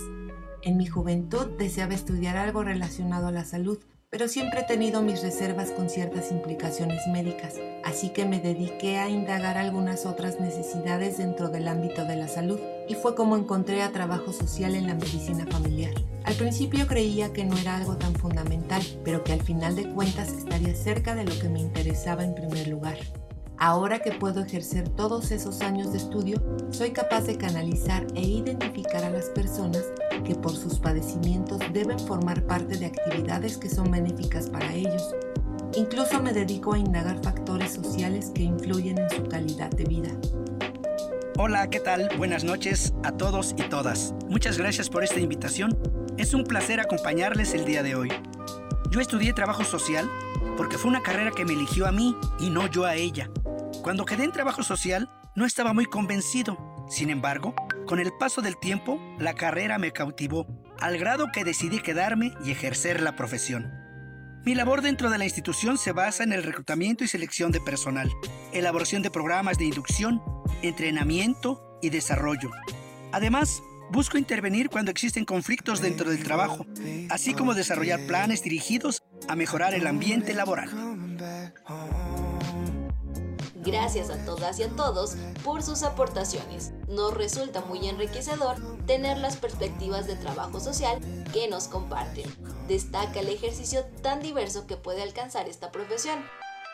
En 0.62 0.76
mi 0.76 0.86
juventud 0.86 1.46
deseaba 1.58 1.94
estudiar 1.94 2.36
algo 2.36 2.64
relacionado 2.64 3.28
a 3.28 3.32
la 3.32 3.44
salud, 3.44 3.78
pero 4.16 4.28
siempre 4.28 4.60
he 4.60 4.64
tenido 4.64 5.02
mis 5.02 5.20
reservas 5.20 5.72
con 5.72 5.90
ciertas 5.90 6.32
implicaciones 6.32 7.06
médicas, 7.06 7.56
así 7.84 8.08
que 8.08 8.24
me 8.24 8.40
dediqué 8.40 8.96
a 8.96 9.10
indagar 9.10 9.58
algunas 9.58 10.06
otras 10.06 10.40
necesidades 10.40 11.18
dentro 11.18 11.50
del 11.50 11.68
ámbito 11.68 12.06
de 12.06 12.16
la 12.16 12.26
salud 12.26 12.58
y 12.88 12.94
fue 12.94 13.14
como 13.14 13.36
encontré 13.36 13.82
a 13.82 13.92
trabajo 13.92 14.32
social 14.32 14.74
en 14.74 14.86
la 14.86 14.94
medicina 14.94 15.44
familiar. 15.50 15.92
Al 16.24 16.32
principio 16.32 16.86
creía 16.86 17.34
que 17.34 17.44
no 17.44 17.58
era 17.58 17.76
algo 17.76 17.98
tan 17.98 18.14
fundamental, 18.14 18.82
pero 19.04 19.22
que 19.22 19.34
al 19.34 19.42
final 19.42 19.76
de 19.76 19.92
cuentas 19.92 20.30
estaría 20.30 20.74
cerca 20.74 21.14
de 21.14 21.24
lo 21.24 21.38
que 21.38 21.50
me 21.50 21.60
interesaba 21.60 22.24
en 22.24 22.34
primer 22.34 22.68
lugar. 22.68 22.96
Ahora 23.58 24.00
que 24.00 24.12
puedo 24.12 24.42
ejercer 24.42 24.86
todos 24.90 25.30
esos 25.30 25.62
años 25.62 25.90
de 25.90 25.98
estudio, 25.98 26.42
soy 26.70 26.90
capaz 26.90 27.22
de 27.22 27.38
canalizar 27.38 28.06
e 28.14 28.20
identificar 28.20 29.02
a 29.02 29.08
las 29.08 29.30
personas 29.30 29.82
que 30.24 30.34
por 30.34 30.54
sus 30.54 30.78
padecimientos 30.78 31.60
deben 31.72 31.98
formar 31.98 32.42
parte 32.42 32.76
de 32.76 32.86
actividades 32.86 33.56
que 33.56 33.70
son 33.70 33.90
benéficas 33.90 34.50
para 34.50 34.74
ellos. 34.74 35.14
Incluso 35.74 36.22
me 36.22 36.34
dedico 36.34 36.74
a 36.74 36.78
indagar 36.78 37.22
factores 37.22 37.72
sociales 37.72 38.30
que 38.34 38.42
influyen 38.42 38.98
en 38.98 39.08
su 39.10 39.24
calidad 39.24 39.70
de 39.70 39.84
vida. 39.84 40.10
Hola, 41.38 41.70
¿qué 41.70 41.80
tal? 41.80 42.10
Buenas 42.18 42.44
noches 42.44 42.92
a 43.04 43.12
todos 43.12 43.54
y 43.56 43.62
todas. 43.68 44.14
Muchas 44.28 44.58
gracias 44.58 44.90
por 44.90 45.02
esta 45.02 45.20
invitación. 45.20 45.78
Es 46.18 46.34
un 46.34 46.44
placer 46.44 46.78
acompañarles 46.78 47.54
el 47.54 47.64
día 47.64 47.82
de 47.82 47.94
hoy. 47.94 48.10
Yo 48.90 49.00
estudié 49.00 49.32
trabajo 49.32 49.64
social 49.64 50.10
porque 50.58 50.76
fue 50.76 50.90
una 50.90 51.02
carrera 51.02 51.30
que 51.30 51.44
me 51.46 51.54
eligió 51.54 51.86
a 51.86 51.92
mí 51.92 52.14
y 52.38 52.50
no 52.50 52.66
yo 52.66 52.84
a 52.84 52.94
ella. 52.94 53.30
Cuando 53.86 54.04
quedé 54.04 54.24
en 54.24 54.32
trabajo 54.32 54.64
social, 54.64 55.08
no 55.36 55.46
estaba 55.46 55.72
muy 55.72 55.86
convencido. 55.86 56.58
Sin 56.90 57.08
embargo, 57.08 57.54
con 57.86 58.00
el 58.00 58.12
paso 58.18 58.42
del 58.42 58.58
tiempo, 58.58 59.00
la 59.20 59.34
carrera 59.34 59.78
me 59.78 59.92
cautivó, 59.92 60.44
al 60.80 60.98
grado 60.98 61.28
que 61.32 61.44
decidí 61.44 61.78
quedarme 61.78 62.34
y 62.44 62.50
ejercer 62.50 63.00
la 63.00 63.14
profesión. 63.14 63.72
Mi 64.44 64.56
labor 64.56 64.82
dentro 64.82 65.08
de 65.08 65.18
la 65.18 65.24
institución 65.24 65.78
se 65.78 65.92
basa 65.92 66.24
en 66.24 66.32
el 66.32 66.42
reclutamiento 66.42 67.04
y 67.04 67.06
selección 67.06 67.52
de 67.52 67.60
personal, 67.60 68.10
elaboración 68.52 69.02
de 69.02 69.12
programas 69.12 69.56
de 69.56 69.66
inducción, 69.66 70.20
entrenamiento 70.62 71.78
y 71.80 71.90
desarrollo. 71.90 72.50
Además, 73.12 73.62
busco 73.92 74.18
intervenir 74.18 74.68
cuando 74.68 74.90
existen 74.90 75.24
conflictos 75.24 75.80
dentro 75.80 76.10
del 76.10 76.24
trabajo, 76.24 76.66
así 77.08 77.34
como 77.34 77.54
desarrollar 77.54 78.04
planes 78.08 78.42
dirigidos 78.42 79.00
a 79.28 79.36
mejorar 79.36 79.74
el 79.74 79.86
ambiente 79.86 80.34
laboral. 80.34 80.70
Gracias 83.66 84.10
a 84.10 84.24
todas 84.24 84.60
y 84.60 84.62
a 84.62 84.68
todos 84.68 85.16
por 85.42 85.60
sus 85.60 85.82
aportaciones. 85.82 86.70
Nos 86.86 87.12
resulta 87.12 87.62
muy 87.62 87.88
enriquecedor 87.88 88.56
tener 88.86 89.18
las 89.18 89.36
perspectivas 89.36 90.06
de 90.06 90.14
trabajo 90.14 90.60
social 90.60 91.00
que 91.32 91.48
nos 91.48 91.66
comparten. 91.66 92.32
Destaca 92.68 93.18
el 93.18 93.28
ejercicio 93.28 93.84
tan 94.02 94.22
diverso 94.22 94.68
que 94.68 94.76
puede 94.76 95.02
alcanzar 95.02 95.48
esta 95.48 95.72
profesión. 95.72 96.24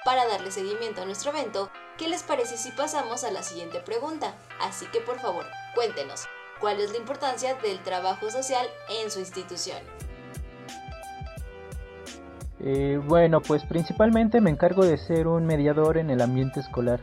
Para 0.05 0.29
darle 0.29 0.51
seguimiento 0.51 1.01
a 1.01 1.07
nuestro 1.07 1.31
evento, 1.31 1.71
¿qué 1.97 2.09
les 2.09 2.25
parece 2.25 2.59
si 2.59 2.71
pasamos 2.73 3.25
a 3.25 3.31
la 3.31 3.43
siguiente 3.43 3.81
pregunta? 3.81 4.37
Así 4.61 4.85
que 4.93 5.01
por 5.01 5.19
favor, 5.19 5.47
cuéntenos, 5.75 6.25
¿cuál 6.61 6.79
es 6.79 6.91
la 6.91 6.99
importancia 6.99 7.55
del 7.55 7.83
trabajo 7.83 8.31
social 8.31 8.69
en 8.91 9.11
su 9.11 9.19
institución? 9.19 9.79
Eh, 12.64 13.00
bueno, 13.09 13.40
pues 13.40 13.64
principalmente 13.64 14.40
me 14.40 14.50
encargo 14.50 14.85
de 14.85 14.97
ser 14.97 15.26
un 15.26 15.47
mediador 15.47 15.99
en 15.99 16.11
el 16.11 16.21
ambiente 16.21 16.61
escolar. 16.61 17.00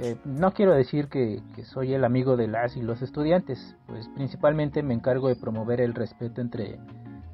Eh, 0.00 0.16
no 0.24 0.52
quiero 0.52 0.74
decir 0.74 1.08
que, 1.08 1.40
soy 1.64 1.94
el 1.94 2.04
amigo 2.04 2.36
de 2.36 2.46
las 2.46 2.76
y 2.76 2.82
los 2.82 3.00
estudiantes, 3.00 3.74
pues 3.86 4.06
principalmente 4.14 4.82
me 4.82 4.94
encargo 4.94 5.28
de 5.28 5.36
promover 5.36 5.80
el 5.80 5.94
respeto 5.94 6.40
entre 6.40 6.78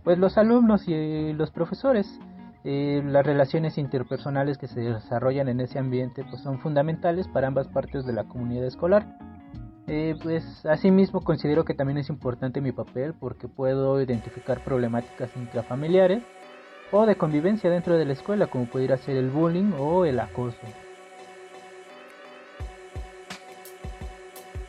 pues 0.05 0.19
los 0.19 0.39
alumnos 0.39 0.87
y 0.87 1.33
los 1.33 1.51
profesores. 1.51 2.21
Eh, 2.63 3.03
las 3.05 3.27
relaciones 3.27 3.77
interpersonales 3.77 4.57
que 4.57 4.69
se 4.69 4.81
desarrollan 4.81 5.49
en 5.49 5.61
ese 5.61 5.79
ambiente 5.79 6.25
pues 6.31 6.43
son 6.43 6.61
fundamentales 6.61 7.29
para 7.29 7.49
ambas 7.49 7.69
partes 7.69 8.07
de 8.07 8.13
la 8.15 8.25
comunidad 8.25 8.65
escolar. 8.67 9.19
pues 10.23 10.65
asimismo 10.65 11.21
considero 11.23 11.65
que 11.65 11.75
también 11.75 11.99
es 11.99 12.09
importante 12.09 12.61
mi 12.63 12.73
papel 12.73 13.15
porque 13.15 13.49
puedo 13.49 14.01
identificar 14.01 14.63
problemáticas 14.65 15.37
intrafamiliares 15.37 16.23
o 16.97 17.07
de 17.07 17.17
convivencia 17.17 17.69
dentro 17.71 17.99
de 17.99 18.05
la 18.05 18.13
escuela, 18.13 18.47
como 18.47 18.67
pudiera 18.67 18.97
ser 18.97 19.17
el 19.17 19.29
bullying 19.29 19.73
o 19.77 20.05
el 20.05 20.21
acoso. 20.21 20.57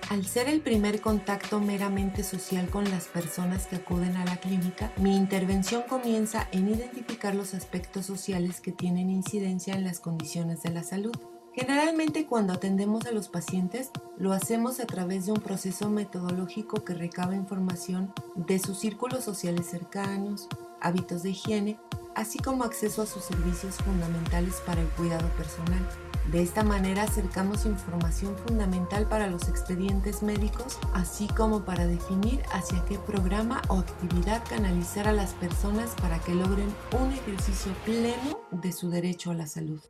Al 0.09 0.25
ser 0.25 0.49
el 0.49 0.61
primer 0.61 1.01
contacto 1.01 1.59
meramente 1.59 2.23
social 2.23 2.67
con 2.69 2.89
las 2.89 3.05
personas 3.05 3.67
que 3.67 3.75
acuden 3.75 4.17
a 4.17 4.25
la 4.25 4.37
clínica, 4.37 4.91
mi 4.97 5.15
intervención 5.15 5.83
comienza 5.87 6.47
en 6.51 6.67
identificar 6.67 7.35
los 7.35 7.53
aspectos 7.53 8.07
sociales 8.07 8.59
que 8.59 8.71
tienen 8.71 9.11
incidencia 9.11 9.75
en 9.75 9.83
las 9.83 9.99
condiciones 9.99 10.63
de 10.63 10.71
la 10.71 10.81
salud. 10.81 11.15
Generalmente 11.53 12.25
cuando 12.25 12.53
atendemos 12.53 13.05
a 13.05 13.11
los 13.11 13.29
pacientes 13.29 13.91
lo 14.17 14.33
hacemos 14.33 14.79
a 14.79 14.87
través 14.87 15.27
de 15.27 15.31
un 15.31 15.41
proceso 15.41 15.91
metodológico 15.91 16.83
que 16.83 16.95
recaba 16.95 17.35
información 17.35 18.11
de 18.35 18.57
sus 18.57 18.79
círculos 18.79 19.23
sociales 19.23 19.67
cercanos, 19.67 20.49
hábitos 20.85 21.23
de 21.23 21.31
higiene 21.31 21.79
así 22.15 22.39
como 22.39 22.63
acceso 22.63 23.01
a 23.01 23.05
sus 23.05 23.23
servicios 23.23 23.75
fundamentales 23.75 24.55
para 24.65 24.81
el 24.81 24.87
cuidado 24.89 25.27
personal. 25.35 25.87
De 26.31 26.41
esta 26.41 26.63
manera 26.63 27.03
acercamos 27.03 27.65
información 27.65 28.35
fundamental 28.37 29.07
para 29.07 29.27
los 29.27 29.47
expedientes 29.47 30.23
médicos, 30.23 30.79
así 30.93 31.27
como 31.27 31.65
para 31.65 31.85
definir 31.85 32.41
hacia 32.51 32.83
qué 32.85 32.97
programa 32.97 33.61
o 33.67 33.79
actividad 33.79 34.43
canalizar 34.49 35.07
a 35.07 35.11
las 35.11 35.33
personas 35.33 35.93
para 36.01 36.19
que 36.19 36.33
logren 36.33 36.73
un 36.99 37.11
ejercicio 37.11 37.71
pleno 37.85 38.39
de 38.51 38.71
su 38.71 38.89
derecho 38.89 39.31
a 39.31 39.35
la 39.35 39.45
salud. 39.45 39.81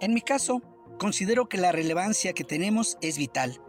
En 0.00 0.14
mi 0.14 0.22
caso, 0.22 0.62
considero 0.98 1.48
que 1.48 1.58
la 1.58 1.72
relevancia 1.72 2.32
que 2.32 2.44
tenemos 2.44 2.96
es 3.02 3.18
vital, 3.18 3.60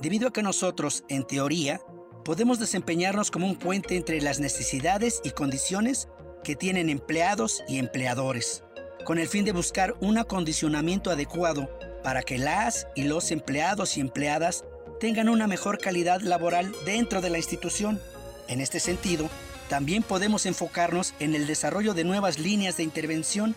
debido 0.00 0.28
a 0.28 0.32
que 0.32 0.42
nosotros, 0.42 1.04
en 1.08 1.24
teoría, 1.26 1.80
podemos 2.24 2.58
desempeñarnos 2.58 3.30
como 3.30 3.46
un 3.46 3.56
puente 3.56 3.96
entre 3.96 4.20
las 4.20 4.40
necesidades 4.40 5.20
y 5.24 5.30
condiciones 5.30 6.08
que 6.44 6.56
tienen 6.56 6.90
empleados 6.90 7.62
y 7.68 7.78
empleadores, 7.78 8.64
con 9.04 9.18
el 9.18 9.28
fin 9.28 9.44
de 9.44 9.52
buscar 9.52 9.94
un 10.00 10.18
acondicionamiento 10.18 11.10
adecuado 11.10 11.70
para 12.02 12.22
que 12.22 12.38
las 12.38 12.86
y 12.94 13.04
los 13.04 13.30
empleados 13.30 13.96
y 13.96 14.00
empleadas 14.00 14.64
tengan 15.00 15.28
una 15.28 15.46
mejor 15.46 15.78
calidad 15.78 16.20
laboral 16.20 16.72
dentro 16.84 17.20
de 17.20 17.30
la 17.30 17.38
institución. 17.38 18.00
En 18.48 18.60
este 18.60 18.80
sentido, 18.80 19.28
también 19.68 20.02
podemos 20.02 20.46
enfocarnos 20.46 21.14
en 21.20 21.34
el 21.34 21.46
desarrollo 21.46 21.94
de 21.94 22.04
nuevas 22.04 22.38
líneas 22.38 22.76
de 22.76 22.82
intervención 22.82 23.54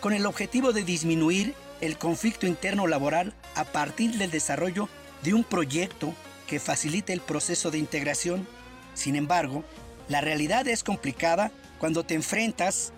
con 0.00 0.12
el 0.12 0.26
objetivo 0.26 0.72
de 0.72 0.82
disminuir 0.82 1.54
el 1.80 1.96
conflicto 1.98 2.46
interno 2.46 2.86
laboral 2.86 3.34
a 3.54 3.64
partir 3.64 4.18
del 4.18 4.30
desarrollo 4.30 4.88
de 5.22 5.34
un 5.34 5.44
proyecto 5.44 6.14
que 6.46 6.60
facilite 6.60 7.12
el 7.12 7.20
proceso 7.20 7.70
de 7.70 7.78
integración. 7.78 8.46
Sin 8.94 9.16
embargo, 9.16 9.64
la 10.08 10.20
realidad 10.20 10.66
es 10.68 10.82
complicada 10.82 11.50
cuando 11.78 12.04
te 12.04 12.14
enfrentas 12.14 12.92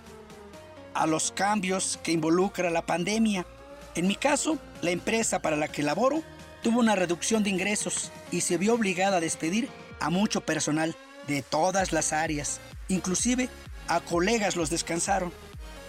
a 0.94 1.06
los 1.06 1.32
cambios 1.32 1.98
que 2.02 2.12
involucra 2.12 2.70
la 2.70 2.86
pandemia. 2.86 3.46
En 3.94 4.06
mi 4.06 4.16
caso, 4.16 4.58
la 4.82 4.90
empresa 4.90 5.40
para 5.40 5.56
la 5.56 5.68
que 5.68 5.82
laboro 5.82 6.22
tuvo 6.62 6.80
una 6.80 6.96
reducción 6.96 7.42
de 7.42 7.50
ingresos 7.50 8.10
y 8.30 8.40
se 8.40 8.56
vio 8.56 8.74
obligada 8.74 9.18
a 9.18 9.20
despedir 9.20 9.68
a 10.00 10.10
mucho 10.10 10.40
personal 10.40 10.96
de 11.26 11.42
todas 11.42 11.92
las 11.92 12.12
áreas, 12.12 12.60
inclusive 12.88 13.48
a 13.88 14.00
colegas 14.00 14.56
los 14.56 14.70
descansaron. 14.70 15.32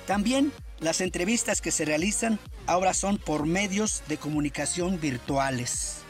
También 0.05 0.51
las 0.79 1.01
entrevistas 1.01 1.61
que 1.61 1.71
se 1.71 1.85
realizan 1.85 2.39
ahora 2.67 2.93
son 2.93 3.17
por 3.17 3.45
medios 3.45 4.03
de 4.07 4.17
comunicación 4.17 4.99
virtuales. 4.99 6.04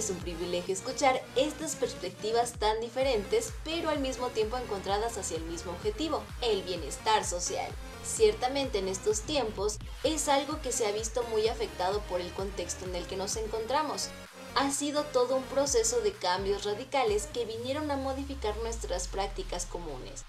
Es 0.00 0.08
un 0.08 0.16
privilegio 0.16 0.72
escuchar 0.72 1.20
estas 1.36 1.76
perspectivas 1.76 2.54
tan 2.54 2.80
diferentes, 2.80 3.52
pero 3.64 3.90
al 3.90 3.98
mismo 3.98 4.28
tiempo 4.28 4.56
encontradas 4.56 5.18
hacia 5.18 5.36
el 5.36 5.44
mismo 5.44 5.72
objetivo, 5.72 6.22
el 6.40 6.62
bienestar 6.62 7.22
social. 7.22 7.70
Ciertamente 8.02 8.78
en 8.78 8.88
estos 8.88 9.20
tiempos 9.20 9.76
es 10.02 10.28
algo 10.28 10.62
que 10.62 10.72
se 10.72 10.86
ha 10.86 10.92
visto 10.92 11.22
muy 11.24 11.48
afectado 11.48 12.00
por 12.08 12.22
el 12.22 12.32
contexto 12.32 12.86
en 12.86 12.94
el 12.94 13.06
que 13.06 13.18
nos 13.18 13.36
encontramos. 13.36 14.08
Ha 14.54 14.70
sido 14.70 15.04
todo 15.04 15.36
un 15.36 15.44
proceso 15.44 16.00
de 16.00 16.12
cambios 16.12 16.64
radicales 16.64 17.26
que 17.26 17.44
vinieron 17.44 17.90
a 17.90 17.98
modificar 17.98 18.56
nuestras 18.62 19.06
prácticas 19.06 19.66
comunes. 19.66 20.24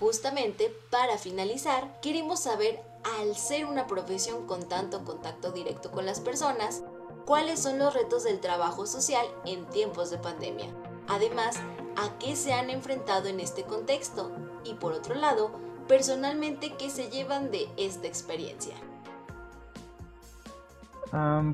Justamente 0.00 0.68
para 0.90 1.16
finalizar, 1.16 1.98
queremos 2.02 2.42
saber, 2.42 2.82
al 3.18 3.34
ser 3.38 3.64
una 3.64 3.86
profesión 3.86 4.46
con 4.46 4.68
tanto 4.68 5.02
contacto 5.02 5.50
directo 5.50 5.90
con 5.90 6.04
las 6.04 6.20
personas, 6.20 6.82
cuáles 7.24 7.60
son 7.60 7.78
los 7.78 7.94
retos 7.94 8.24
del 8.24 8.40
trabajo 8.40 8.86
social 8.86 9.26
en 9.44 9.64
tiempos 9.66 10.10
de 10.10 10.18
pandemia. 10.18 10.68
Además, 11.08 11.56
a 11.96 12.18
qué 12.18 12.36
se 12.36 12.52
han 12.52 12.70
enfrentado 12.70 13.28
en 13.28 13.40
este 13.40 13.64
contexto 13.64 14.30
y 14.64 14.74
por 14.74 14.92
otro 14.92 15.14
lado, 15.14 15.50
personalmente 15.88 16.74
qué 16.78 16.90
se 16.90 17.10
llevan 17.10 17.50
de 17.50 17.68
esta 17.76 18.06
experiencia. 18.06 18.74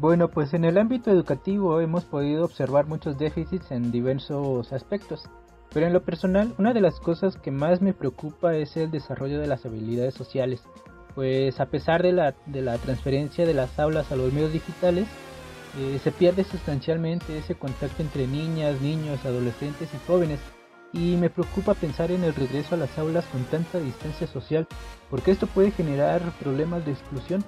bueno, 0.01 0.29
pues 0.29 0.55
en 0.55 0.65
el 0.65 0.79
ámbito 0.79 1.11
educativo 1.11 1.81
hemos 1.81 2.05
podido 2.05 2.45
observar 2.45 2.87
muchos 2.87 3.19
déficits 3.19 3.71
en 3.71 3.91
diversos 3.93 4.73
aspectos, 4.73 5.29
pero 5.73 5.87
en 5.87 5.93
lo 5.93 6.03
personal 6.03 6.55
una 6.59 6.73
de 6.73 6.81
las 6.81 6.99
cosas 6.99 7.37
que 7.37 7.51
más 7.51 7.83
me 7.83 7.93
preocupa 7.93 8.57
es 8.57 8.77
el 8.77 8.91
desarrollo 8.91 9.39
de 9.39 9.47
las 9.47 9.67
habilidades 9.67 10.15
sociales, 10.15 10.63
pues 11.15 11.61
a 11.61 11.67
pesar 11.67 12.03
de 12.03 12.13
la, 12.13 12.35
de 12.47 12.63
la 12.63 12.79
transferencia 12.79 13.45
de 13.45 13.55
las 13.55 13.79
aulas 13.79 14.11
a 14.11 14.17
los 14.17 14.33
medios 14.33 14.53
digitales, 14.53 15.07
eh, 15.79 16.01
se 16.03 16.11
pierde 16.11 16.45
sustancialmente 16.45 17.39
ese 17.39 17.55
contacto 17.55 18.03
entre 18.03 18.27
niñas, 18.27 18.81
niños, 18.81 19.25
adolescentes 19.25 19.89
y 19.95 20.07
jóvenes. 20.07 20.41
Y 20.93 21.17
me 21.17 21.31
preocupa 21.31 21.75
pensar 21.75 22.11
en 22.11 22.25
el 22.25 22.35
regreso 22.35 22.75
a 22.75 22.79
las 22.79 22.99
aulas 22.99 23.25
con 23.27 23.45
tanta 23.45 23.79
distancia 23.79 24.27
social, 24.27 24.67
porque 25.09 25.31
esto 25.31 25.47
puede 25.47 25.71
generar 25.71 26.21
problemas 26.41 26.85
de 26.85 26.93
exclusión. 26.93 27.45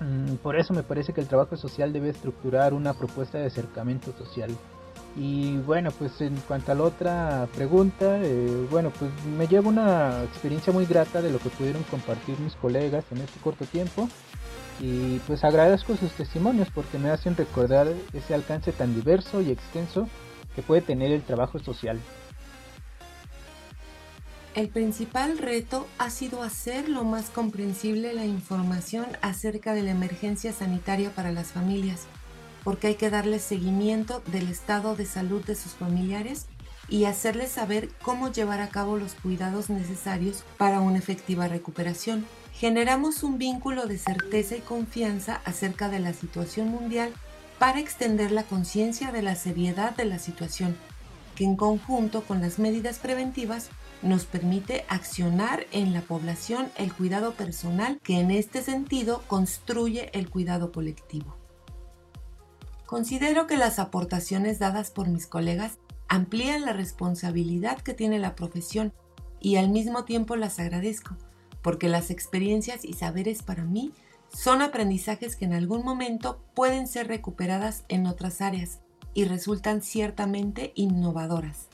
Mm, 0.00 0.36
por 0.36 0.56
eso 0.56 0.72
me 0.72 0.82
parece 0.82 1.12
que 1.12 1.20
el 1.20 1.28
trabajo 1.28 1.56
social 1.56 1.92
debe 1.92 2.08
estructurar 2.08 2.72
una 2.72 2.94
propuesta 2.94 3.38
de 3.38 3.46
acercamiento 3.46 4.12
social. 4.12 4.50
Y 5.16 5.56
bueno, 5.58 5.90
pues 5.90 6.20
en 6.20 6.36
cuanto 6.46 6.72
a 6.72 6.74
la 6.74 6.84
otra 6.84 7.48
pregunta, 7.54 8.20
eh, 8.22 8.66
bueno, 8.70 8.92
pues 8.96 9.10
me 9.36 9.48
llevo 9.48 9.68
una 9.68 10.22
experiencia 10.24 10.72
muy 10.72 10.86
grata 10.86 11.20
de 11.22 11.30
lo 11.30 11.38
que 11.38 11.48
pudieron 11.48 11.82
compartir 11.84 12.38
mis 12.38 12.54
colegas 12.54 13.04
en 13.10 13.18
este 13.18 13.40
corto 13.40 13.64
tiempo 13.64 14.08
y 14.80 15.18
pues 15.26 15.42
agradezco 15.44 15.96
sus 15.96 16.12
testimonios 16.12 16.68
porque 16.72 16.98
me 16.98 17.10
hacen 17.10 17.36
recordar 17.36 17.88
ese 18.12 18.34
alcance 18.34 18.72
tan 18.72 18.94
diverso 18.94 19.40
y 19.40 19.50
extenso 19.50 20.08
que 20.54 20.62
puede 20.62 20.82
tener 20.82 21.10
el 21.10 21.22
trabajo 21.22 21.58
social. 21.58 21.98
El 24.54 24.68
principal 24.68 25.38
reto 25.38 25.86
ha 25.98 26.10
sido 26.10 26.42
hacer 26.42 26.88
lo 26.88 27.04
más 27.04 27.30
comprensible 27.30 28.12
la 28.12 28.24
información 28.24 29.06
acerca 29.20 29.74
de 29.74 29.82
la 29.82 29.90
emergencia 29.90 30.52
sanitaria 30.52 31.10
para 31.10 31.30
las 31.30 31.52
familias, 31.52 32.06
porque 32.68 32.88
hay 32.88 32.96
que 32.96 33.08
darles 33.08 33.40
seguimiento 33.40 34.22
del 34.26 34.46
estado 34.48 34.94
de 34.94 35.06
salud 35.06 35.42
de 35.42 35.54
sus 35.54 35.72
familiares 35.72 36.48
y 36.86 37.06
hacerles 37.06 37.52
saber 37.52 37.88
cómo 38.02 38.30
llevar 38.30 38.60
a 38.60 38.68
cabo 38.68 38.98
los 38.98 39.14
cuidados 39.14 39.70
necesarios 39.70 40.44
para 40.58 40.80
una 40.80 40.98
efectiva 40.98 41.48
recuperación. 41.48 42.26
Generamos 42.52 43.22
un 43.22 43.38
vínculo 43.38 43.86
de 43.86 43.96
certeza 43.96 44.54
y 44.54 44.60
confianza 44.60 45.40
acerca 45.46 45.88
de 45.88 45.98
la 46.00 46.12
situación 46.12 46.68
mundial 46.68 47.10
para 47.58 47.80
extender 47.80 48.32
la 48.32 48.42
conciencia 48.42 49.12
de 49.12 49.22
la 49.22 49.34
seriedad 49.34 49.96
de 49.96 50.04
la 50.04 50.18
situación, 50.18 50.76
que 51.36 51.44
en 51.44 51.56
conjunto 51.56 52.22
con 52.22 52.42
las 52.42 52.58
medidas 52.58 52.98
preventivas 52.98 53.70
nos 54.02 54.26
permite 54.26 54.84
accionar 54.90 55.66
en 55.72 55.94
la 55.94 56.02
población 56.02 56.70
el 56.76 56.92
cuidado 56.92 57.32
personal 57.32 57.98
que 58.02 58.20
en 58.20 58.30
este 58.30 58.60
sentido 58.60 59.22
construye 59.26 60.10
el 60.12 60.28
cuidado 60.28 60.70
colectivo. 60.70 61.38
Considero 62.88 63.46
que 63.46 63.58
las 63.58 63.78
aportaciones 63.78 64.58
dadas 64.58 64.90
por 64.90 65.08
mis 65.08 65.26
colegas 65.26 65.76
amplían 66.08 66.62
la 66.62 66.72
responsabilidad 66.72 67.76
que 67.82 67.92
tiene 67.92 68.18
la 68.18 68.34
profesión 68.34 68.94
y 69.40 69.56
al 69.56 69.68
mismo 69.68 70.06
tiempo 70.06 70.36
las 70.36 70.58
agradezco, 70.58 71.14
porque 71.60 71.90
las 71.90 72.10
experiencias 72.10 72.86
y 72.86 72.94
saberes 72.94 73.42
para 73.42 73.66
mí 73.66 73.92
son 74.32 74.62
aprendizajes 74.62 75.36
que 75.36 75.44
en 75.44 75.52
algún 75.52 75.84
momento 75.84 76.42
pueden 76.54 76.86
ser 76.86 77.08
recuperadas 77.08 77.84
en 77.88 78.06
otras 78.06 78.40
áreas 78.40 78.80
y 79.12 79.26
resultan 79.26 79.82
ciertamente 79.82 80.72
innovadoras. 80.74 81.68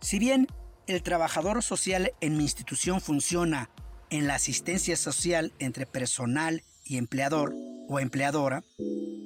Si 0.00 0.20
bien 0.20 0.46
el 0.86 1.02
trabajador 1.02 1.64
social 1.64 2.12
en 2.20 2.36
mi 2.36 2.44
institución 2.44 3.00
funciona 3.00 3.68
en 4.10 4.28
la 4.28 4.36
asistencia 4.36 4.96
social 4.96 5.52
entre 5.58 5.86
personal 5.86 6.62
y 6.84 6.98
empleador 6.98 7.52
o 7.88 8.00
empleadora, 8.00 8.64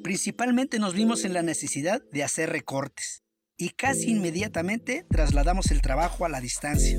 principalmente 0.03 0.79
nos 0.79 0.95
vimos 0.95 1.25
en 1.25 1.35
la 1.35 1.43
necesidad 1.43 2.03
de 2.13 2.25
hacer 2.25 2.51
recortes 2.51 3.23
y 3.57 3.71
casi 3.71 4.11
inmediatamente 4.11 5.05
trasladamos 5.11 5.71
el 5.71 5.83
trabajo 5.83 6.25
a 6.25 6.29
la 6.29 6.41
distancia, 6.41 6.99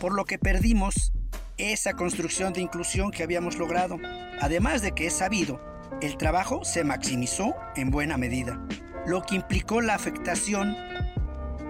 por 0.00 0.12
lo 0.14 0.24
que 0.24 0.38
perdimos 0.38 1.12
esa 1.58 1.92
construcción 1.92 2.52
de 2.52 2.60
inclusión 2.60 3.10
que 3.10 3.22
habíamos 3.22 3.56
logrado. 3.56 3.98
Además 4.40 4.82
de 4.82 4.92
que 4.92 5.06
es 5.06 5.12
sabido, 5.12 5.60
el 6.00 6.16
trabajo 6.16 6.64
se 6.64 6.82
maximizó 6.82 7.54
en 7.76 7.90
buena 7.90 8.16
medida, 8.16 8.66
lo 9.06 9.22
que 9.22 9.36
implicó 9.36 9.80
la 9.80 9.94
afectación 9.94 10.76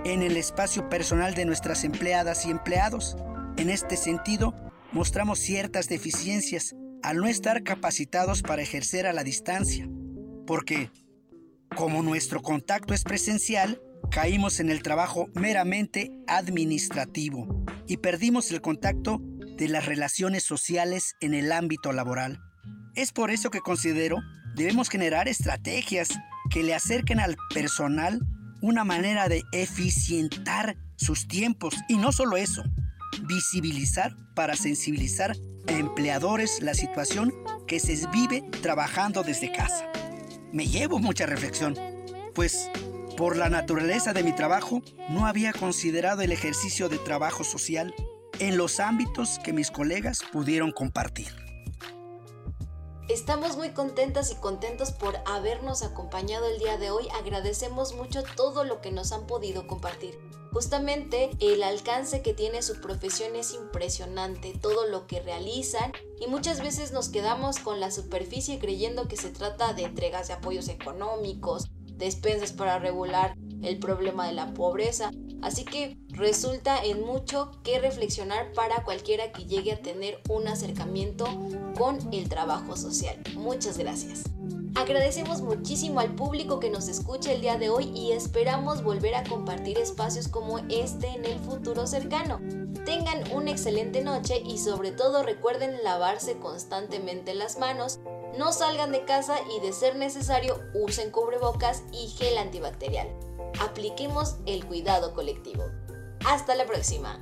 en 0.05 0.23
el 0.23 0.37
espacio 0.37 0.89
personal 0.89 1.35
de 1.35 1.45
nuestras 1.45 1.85
empleadas 1.85 2.47
y 2.47 2.51
empleados. 2.51 3.17
En 3.57 3.69
este 3.69 3.97
sentido, 3.97 4.55
mostramos 4.93 5.39
ciertas 5.39 5.89
deficiencias 5.89 6.75
al 7.03 7.19
no 7.19 7.27
estar 7.27 7.63
capacitados 7.63 8.43
para 8.43 8.63
ejercer 8.63 9.07
a 9.07 9.13
la 9.13 9.25
distancia, 9.25 9.89
porque, 10.47 10.91
como 11.75 12.03
nuestro 12.03 12.43
contacto 12.43 12.95
es 12.95 13.05
presencial, 13.05 13.81
caímos 14.11 14.61
en 14.61 14.71
el 14.71 14.83
trabajo 14.83 15.29
meramente 15.35 16.11
administrativo 16.27 17.65
y 17.87 17.97
perdimos 17.99 18.51
el 18.51 18.61
contacto 18.61 19.21
de 19.57 19.69
las 19.69 19.87
relaciones 19.87 20.45
sociales 20.45 21.15
en 21.21 21.35
el 21.35 21.53
ámbito 21.53 21.93
laboral. 21.93 22.41
Es 22.95 23.13
por 23.13 23.31
eso 23.31 23.51
que 23.51 23.61
considero 23.61 24.19
debemos 24.55 24.89
generar 24.89 25.29
estrategias 25.29 26.11
que 26.51 26.63
le 26.63 26.75
acerquen 26.75 27.21
al 27.21 27.37
personal 27.55 28.21
una 28.61 28.85
manera 28.85 29.29
de 29.29 29.43
eficientar 29.53 30.77
sus 30.97 31.27
tiempos 31.27 31.75
y 31.89 31.97
no 31.97 32.13
solo 32.13 32.37
eso, 32.37 32.63
visibilizar 33.23 34.15
para 34.35 34.57
sensibilizar 34.57 35.37
a 35.69 35.73
empleadores 35.73 36.61
la 36.63 36.75
situación 36.75 37.33
que 37.67 37.81
se 37.81 38.07
vive 38.09 38.43
trabajando 38.61 39.23
desde 39.23 39.53
casa. 39.53 39.91
Me 40.53 40.67
llevo 40.67 40.99
mucha 40.99 41.27
reflexión, 41.27 41.77
pues 42.35 42.71
por 43.17 43.37
la 43.37 43.49
naturaleza 43.49 44.13
de 44.13 44.23
mi 44.23 44.35
trabajo, 44.35 44.83
no 45.11 45.27
había 45.27 45.53
considerado 45.53 46.23
el 46.23 46.33
ejercicio 46.33 46.89
de 46.89 46.99
trabajo 46.99 47.45
social 47.45 47.95
en 48.39 48.57
los 48.57 48.81
ámbitos 48.81 49.39
que 49.45 49.53
mis 49.53 49.71
colegas 49.71 50.21
pudieron 50.33 50.73
compartir. 50.73 51.29
Estamos 53.09 53.57
muy 53.57 53.71
contentas 53.71 54.33
y 54.33 54.37
contentos 54.37 54.93
por 54.93 55.17
habernos 55.27 55.83
acompañado 55.83 56.49
el 56.49 56.59
día 56.59 56.79
de 56.79 56.91
hoy. 56.91 57.07
Agradecemos 57.19 57.95
mucho 57.95 58.23
todo 58.37 58.65
lo 58.65 58.81
que 58.81 58.91
nos 58.91 59.13
han 59.13 59.27
podido 59.27 59.67
compartir. 59.67 60.19
Justamente 60.53 61.31
el 61.41 61.63
alcance 61.63 62.21
que 62.21 62.35
tiene 62.35 62.61
su 62.61 62.81
profesión 62.81 63.37
es 63.37 63.55
impresionante, 63.55 64.53
todo 64.61 64.87
lo 64.87 65.07
que 65.07 65.21
realizan 65.21 65.93
y 66.21 66.27
muchas 66.27 66.63
veces 66.63 66.93
nos 66.93 67.09
quedamos 67.09 67.59
con 67.59 67.81
la 67.81 67.91
superficie 67.91 68.59
creyendo 68.59 69.09
que 69.09 69.17
se 69.17 69.31
trata 69.31 69.73
de 69.73 69.85
entregas 69.85 70.29
de 70.29 70.35
apoyos 70.35 70.69
económicos, 70.69 71.71
despensas 71.97 72.53
para 72.53 72.79
regular 72.79 73.35
el 73.63 73.79
problema 73.79 74.27
de 74.27 74.35
la 74.35 74.53
pobreza. 74.53 75.11
Así 75.41 75.65
que 75.65 75.97
resulta 76.11 76.85
en 76.85 77.01
mucho 77.01 77.51
que 77.65 77.81
reflexionar 77.81 78.53
para 78.53 78.85
cualquiera 78.85 79.33
que 79.33 79.47
llegue 79.47 79.73
a 79.73 79.81
tener 79.81 80.21
un 80.29 80.49
acercamiento 80.49 81.25
con 81.79 81.99
el 82.13 82.29
trabajo 82.29 82.77
social. 82.77 83.17
Muchas 83.35 83.79
gracias. 83.79 84.25
Agradecemos 84.75 85.43
muchísimo 85.43 86.01
al 86.01 86.15
público 86.15 86.59
que 86.59 86.71
nos 86.71 86.89
escucha 86.89 87.33
el 87.33 87.41
día 87.41 87.59
de 87.59 87.69
hoy 87.69 87.93
y 87.95 88.13
esperamos 88.13 88.83
volver 88.83 89.15
a 89.15 89.25
compartir 89.25 89.79
espacios 89.79 90.29
como 90.29 90.59
este 90.71 91.09
en 91.09 91.25
el 91.25 91.39
futuro 91.41 91.87
cercano. 91.87 92.41
Tengan 92.85 93.31
una 93.33 93.51
excelente 93.51 94.03
noche 94.03 94.43
y 94.45 94.59
sobre 94.59 94.91
todo 94.91 95.23
recuerden 95.23 95.83
lavarse 95.85 96.39
constantemente 96.39 97.35
las 97.35 97.59
manos 97.59 98.01
no 98.39 98.51
salgan 98.53 98.93
de 98.93 99.05
casa 99.05 99.37
y 99.55 99.61
de 99.61 99.73
ser 99.75 99.97
necesario 99.97 100.59
usen 100.73 101.11
cubrebocas 101.11 101.83
y 101.93 102.09
gel 102.09 102.39
antibacterial. 102.39 103.09
Apliquemos 103.61 104.37
el 104.47 104.65
cuidado 104.65 105.13
colectivo. 105.13 105.65
Hasta 106.25 106.55
la 106.55 106.65
próxima. 106.65 107.21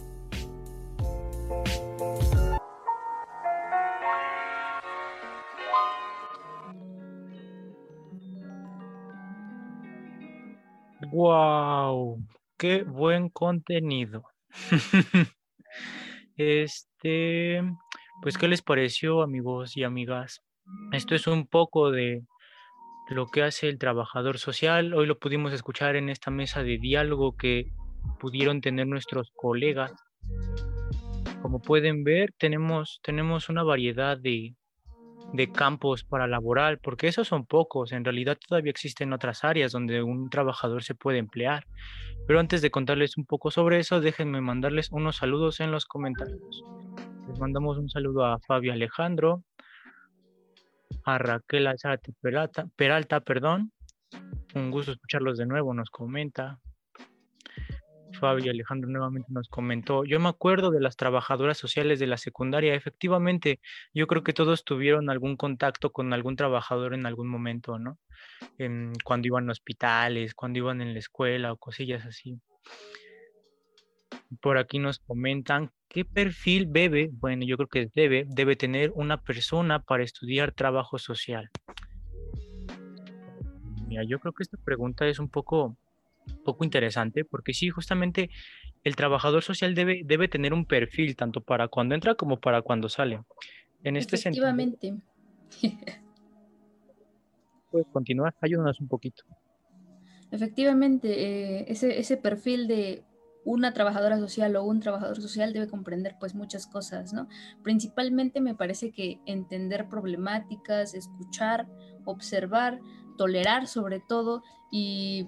¡Wow! 11.12 12.24
¡Qué 12.56 12.84
buen 12.84 13.30
contenido! 13.30 14.22
este, 16.36 17.62
pues, 18.22 18.38
¿qué 18.38 18.46
les 18.46 18.62
pareció, 18.62 19.22
amigos 19.22 19.76
y 19.76 19.82
amigas? 19.82 20.40
Esto 20.92 21.16
es 21.16 21.26
un 21.26 21.48
poco 21.48 21.90
de 21.90 22.22
lo 23.08 23.26
que 23.26 23.42
hace 23.42 23.68
el 23.68 23.78
trabajador 23.78 24.38
social. 24.38 24.94
Hoy 24.94 25.06
lo 25.06 25.18
pudimos 25.18 25.52
escuchar 25.52 25.96
en 25.96 26.10
esta 26.10 26.30
mesa 26.30 26.62
de 26.62 26.78
diálogo 26.78 27.36
que 27.36 27.72
pudieron 28.20 28.60
tener 28.60 28.86
nuestros 28.86 29.32
colegas. 29.34 29.92
Como 31.42 31.60
pueden 31.60 32.04
ver, 32.04 32.32
tenemos, 32.38 33.00
tenemos 33.02 33.48
una 33.48 33.64
variedad 33.64 34.16
de, 34.16 34.54
de 35.32 35.50
campos 35.50 36.04
para 36.04 36.26
laboral, 36.26 36.78
porque 36.78 37.08
esos 37.08 37.28
son 37.28 37.46
pocos. 37.46 37.92
En 37.92 38.04
realidad 38.04 38.38
todavía 38.48 38.70
existen 38.70 39.12
otras 39.12 39.44
áreas 39.44 39.72
donde 39.72 40.02
un 40.02 40.28
trabajador 40.30 40.82
se 40.82 40.94
puede 40.94 41.18
emplear. 41.18 41.66
Pero 42.26 42.40
antes 42.40 42.62
de 42.62 42.70
contarles 42.70 43.16
un 43.16 43.24
poco 43.24 43.50
sobre 43.50 43.78
eso, 43.78 44.00
déjenme 44.00 44.40
mandarles 44.40 44.90
unos 44.92 45.16
saludos 45.16 45.60
en 45.60 45.70
los 45.70 45.86
comentarios. 45.86 46.64
Les 47.28 47.38
mandamos 47.38 47.78
un 47.78 47.88
saludo 47.88 48.24
a 48.24 48.38
Fabio 48.40 48.72
Alejandro, 48.72 49.44
a 51.04 51.18
Raquel 51.18 51.66
Alzate 51.66 52.12
Peralta, 52.20 52.66
Peralta, 52.76 53.20
perdón. 53.20 53.72
Un 54.54 54.70
gusto 54.70 54.92
escucharlos 54.92 55.38
de 55.38 55.46
nuevo, 55.46 55.72
nos 55.74 55.90
comenta. 55.90 56.58
Fabio 58.20 58.52
Alejandro 58.52 58.90
nuevamente 58.90 59.32
nos 59.32 59.48
comentó, 59.48 60.04
yo 60.04 60.20
me 60.20 60.28
acuerdo 60.28 60.70
de 60.70 60.80
las 60.80 60.96
trabajadoras 60.96 61.58
sociales 61.58 61.98
de 61.98 62.06
la 62.06 62.16
secundaria, 62.16 62.74
efectivamente, 62.74 63.60
yo 63.94 64.06
creo 64.06 64.22
que 64.22 64.32
todos 64.32 64.64
tuvieron 64.64 65.10
algún 65.10 65.36
contacto 65.36 65.90
con 65.90 66.12
algún 66.12 66.36
trabajador 66.36 66.94
en 66.94 67.06
algún 67.06 67.28
momento, 67.28 67.78
¿no? 67.78 67.98
cuando 69.04 69.26
iban 69.26 69.48
a 69.48 69.52
hospitales, 69.52 70.34
cuando 70.34 70.58
iban 70.58 70.80
en 70.80 70.92
la 70.92 70.98
escuela 70.98 71.52
o 71.52 71.56
cosillas 71.56 72.04
así. 72.04 72.38
Por 74.40 74.58
aquí 74.58 74.78
nos 74.78 74.98
comentan 74.98 75.72
¿Qué 75.92 76.04
perfil 76.04 76.72
debe, 76.72 77.10
bueno, 77.14 77.44
yo 77.44 77.56
creo 77.56 77.68
que 77.68 77.90
debe, 77.92 78.24
debe 78.28 78.54
tener 78.54 78.92
una 78.94 79.20
persona 79.20 79.82
para 79.82 80.04
estudiar 80.04 80.52
trabajo 80.52 81.00
social? 81.00 81.50
Mira, 83.88 84.04
yo 84.04 84.20
creo 84.20 84.32
que 84.32 84.44
esta 84.44 84.56
pregunta 84.64 85.08
es 85.08 85.18
un 85.18 85.28
poco, 85.28 85.76
poco 86.44 86.64
interesante 86.64 87.24
porque 87.24 87.52
sí, 87.54 87.70
justamente 87.70 88.30
el 88.84 88.96
trabajador 88.96 89.42
social 89.42 89.74
debe, 89.74 90.02
debe 90.04 90.28
tener 90.28 90.52
un 90.52 90.64
perfil 90.64 91.16
tanto 91.16 91.42
para 91.42 91.68
cuando 91.68 91.94
entra 91.94 92.14
como 92.14 92.40
para 92.40 92.62
cuando 92.62 92.88
sale. 92.88 93.20
En 93.82 93.96
este 93.96 94.16
sentido. 94.16 94.46
Efectivamente. 94.46 95.02
Puedes 97.70 97.86
continuar, 97.88 98.34
ayúdanos 98.40 98.80
un 98.80 98.88
poquito. 98.88 99.24
Efectivamente, 100.30 101.58
eh, 101.60 101.64
ese, 101.68 101.98
ese 101.98 102.16
perfil 102.16 102.68
de 102.68 103.04
una 103.44 103.72
trabajadora 103.72 104.18
social 104.18 104.54
o 104.56 104.64
un 104.64 104.80
trabajador 104.80 105.20
social 105.20 105.52
debe 105.52 105.68
comprender 105.68 106.16
pues 106.20 106.34
muchas 106.34 106.66
cosas, 106.66 107.12
¿no? 107.12 107.28
Principalmente 107.62 108.40
me 108.40 108.54
parece 108.54 108.92
que 108.92 109.20
entender 109.26 109.88
problemáticas, 109.88 110.94
escuchar, 110.94 111.68
observar, 112.04 112.80
tolerar 113.16 113.66
sobre 113.66 114.00
todo 114.00 114.42
y 114.70 115.26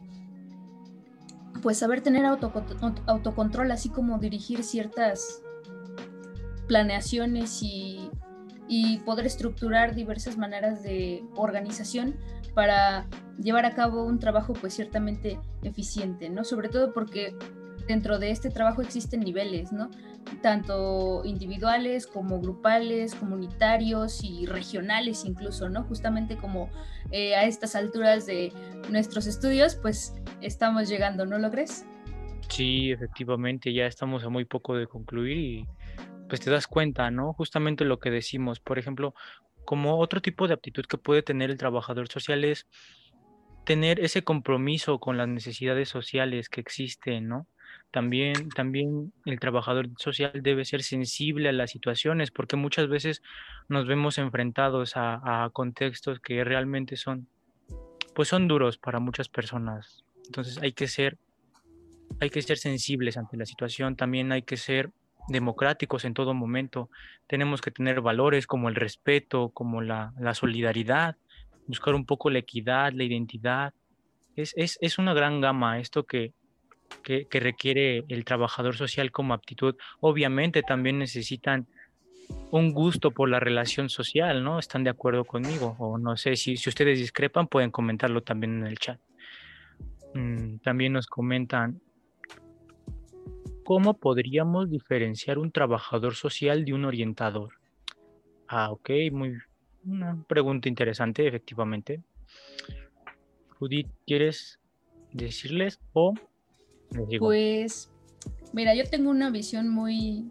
pues 1.63 1.79
saber 1.79 2.03
tener 2.03 2.27
autocontrol, 2.27 3.71
así 3.71 3.89
como 3.89 4.19
dirigir 4.19 4.65
ciertas 4.65 5.43
planeaciones 6.67 7.63
y, 7.63 8.11
y 8.69 8.99
poder 8.99 9.27
estructurar 9.27 9.95
diversas 9.95 10.37
maneras 10.37 10.83
de 10.83 11.25
organización 11.37 12.17
para 12.55 13.07
llevar 13.39 13.65
a 13.65 13.75
cabo 13.75 14.05
un 14.05 14.19
trabajo 14.19 14.53
pues 14.53 14.75
ciertamente 14.75 15.39
eficiente, 15.63 16.29
¿no? 16.29 16.45
Sobre 16.45 16.69
todo 16.69 16.93
porque 16.93 17.37
dentro 17.93 18.19
de 18.19 18.31
este 18.31 18.49
trabajo 18.49 18.81
existen 18.81 19.21
niveles, 19.21 19.71
¿no? 19.71 19.91
Tanto 20.41 21.23
individuales 21.25 22.07
como 22.07 22.41
grupales, 22.41 23.15
comunitarios 23.15 24.25
y 24.25 24.47
regionales 24.47 25.27
incluso, 25.27 25.69
¿no? 25.69 25.83
Justamente 25.85 26.37
como 26.39 26.71
eh, 27.11 27.35
a 27.35 27.45
estas 27.45 27.77
alturas 27.77 28.25
de 28.25 28.51
nuestros 28.91 29.27
estudios, 29.27 29.77
pues 29.77 30.15
estamos 30.41 30.89
llegando, 30.89 31.27
¿no 31.27 31.39
lo 31.39 31.51
crees? 31.51 31.85
Sí, 32.49 32.91
efectivamente, 32.91 33.75
ya 33.75 33.87
estamos 33.87 34.25
a 34.25 34.31
muy 34.31 34.47
poco 34.47 34.75
de 34.75 34.87
concluir 34.87 35.37
y 35.37 35.67
pues 36.29 36.41
te 36.41 36.51
das 36.51 36.67
cuenta, 36.67 37.11
¿no? 37.11 37.35
Justamente 37.35 37.85
lo 37.85 37.99
que 37.99 38.11
decimos, 38.11 38.59
por 38.59 38.79
ejemplo, 38.79 39.15
como 39.67 39.99
otro 39.99 40.23
tipo 40.23 40.49
de 40.49 40.55
aptitud 40.55 40.87
que 40.87 40.97
puede 40.97 41.23
tener 41.23 41.51
el 41.51 41.59
trabajador 41.59 42.09
social 42.09 42.43
es 42.45 42.67
tener 43.67 44.01
ese 44.01 44.25
compromiso 44.25 44.99
con 44.99 45.19
las 45.19 45.29
necesidades 45.29 45.91
sociales 45.91 46.49
que 46.49 46.63
existen, 46.63 47.29
¿no? 47.29 47.47
También, 47.93 48.49
también 48.49 49.13
el 49.27 49.39
trabajador 49.39 49.91
social 49.99 50.33
debe 50.43 50.65
ser 50.65 50.83
sensible 50.83 51.51
a 51.51 51.53
las 51.53 51.71
situaciones 51.71 52.31
porque 52.31 52.57
muchas 52.57 52.89
veces 52.89 53.23
nos 53.69 53.87
vemos 53.87 54.17
enfrentados 54.17 54.95
a, 54.97 55.51
contextos 55.53 56.19
que 56.19 56.43
realmente 56.43 56.97
son, 56.97 57.29
pues 58.15 58.29
son 58.29 58.49
duros 58.49 58.79
para 58.79 58.99
muchas 58.99 59.29
personas. 59.29 60.05
Entonces 60.25 60.59
hay 60.63 60.73
que 60.73 60.89
ser, 60.89 61.19
hay 62.19 62.31
que 62.31 62.41
ser 62.41 62.57
sensibles 62.57 63.19
ante 63.19 63.37
la 63.37 63.45
situación, 63.45 63.95
también 63.95 64.33
hay 64.33 64.41
que 64.41 64.57
ser 64.57 64.91
democráticos 65.29 66.07
en 66.07 66.15
todo 66.15 66.33
momento. 66.33 66.89
Tenemos 67.27 67.61
que 67.61 67.71
tener 67.71 68.01
valores 68.01 68.47
como 68.47 68.71
el 68.71 68.75
respeto, 68.75 69.51
como 69.51 69.83
la, 69.83 70.15
la 70.19 70.33
solidaridad, 70.33 71.17
buscar 71.67 71.95
un 71.95 72.07
poco 72.07 72.31
la 72.31 72.39
equidad, 72.39 72.95
la 72.95 73.05
identidad. 73.05 73.75
Es, 74.35 74.55
es, 74.57 74.79
es 74.81 74.97
una 74.97 75.13
gran 75.13 75.43
gama 75.43 75.79
esto 75.79 76.05
que, 76.05 76.33
que, 77.03 77.27
requiere 77.33 78.05
el 78.09 78.25
trabajador 78.25 78.77
social 78.77 79.11
como 79.11 79.35
aptitud. 79.35 79.77
Obviamente 80.01 80.63
también 80.63 80.99
necesitan 80.99 81.67
un 82.51 82.73
gusto 82.73 83.11
por 83.11 83.29
la 83.29 83.41
relación 83.41 83.89
social, 83.89 84.43
¿no? 84.43 84.59
¿Están 84.59 84.85
de 84.85 84.91
acuerdo 84.91 85.25
conmigo? 85.25 85.77
O 85.79 85.99
no 85.99 86.17
sé, 86.17 86.37
si, 86.37 86.57
si 86.57 86.69
ustedes 86.69 86.99
discrepan, 86.99 87.47
pueden 87.47 87.71
comentarlo 87.71 88.23
también 88.23 88.59
en 88.59 88.67
el 88.67 88.79
chat. 88.79 89.01
Mm, 90.15 90.59
también 90.59 90.93
nos 90.93 91.07
comentan, 91.07 91.81
¿Cómo 93.65 93.95
podríamos 93.95 94.71
diferenciar 94.71 95.39
un 95.39 95.53
trabajador 95.53 96.17
social 96.17 96.65
de 96.65 96.75
un 96.75 96.85
orientador? 96.85 97.55
Ah, 98.49 98.73
ok, 98.73 98.91
muy 99.13 99.39
una 99.85 100.25
pregunta 100.29 100.69
interesante, 100.69 101.27
efectivamente. 101.27 102.03
Judith, 103.59 103.89
¿quieres 104.05 104.61
decirles 105.13 105.81
o 105.93 106.15
Pues, 107.19 107.91
mira, 108.53 108.75
yo 108.75 108.85
tengo 108.85 109.11
una 109.11 109.31
visión 109.31 109.69
muy 109.69 110.31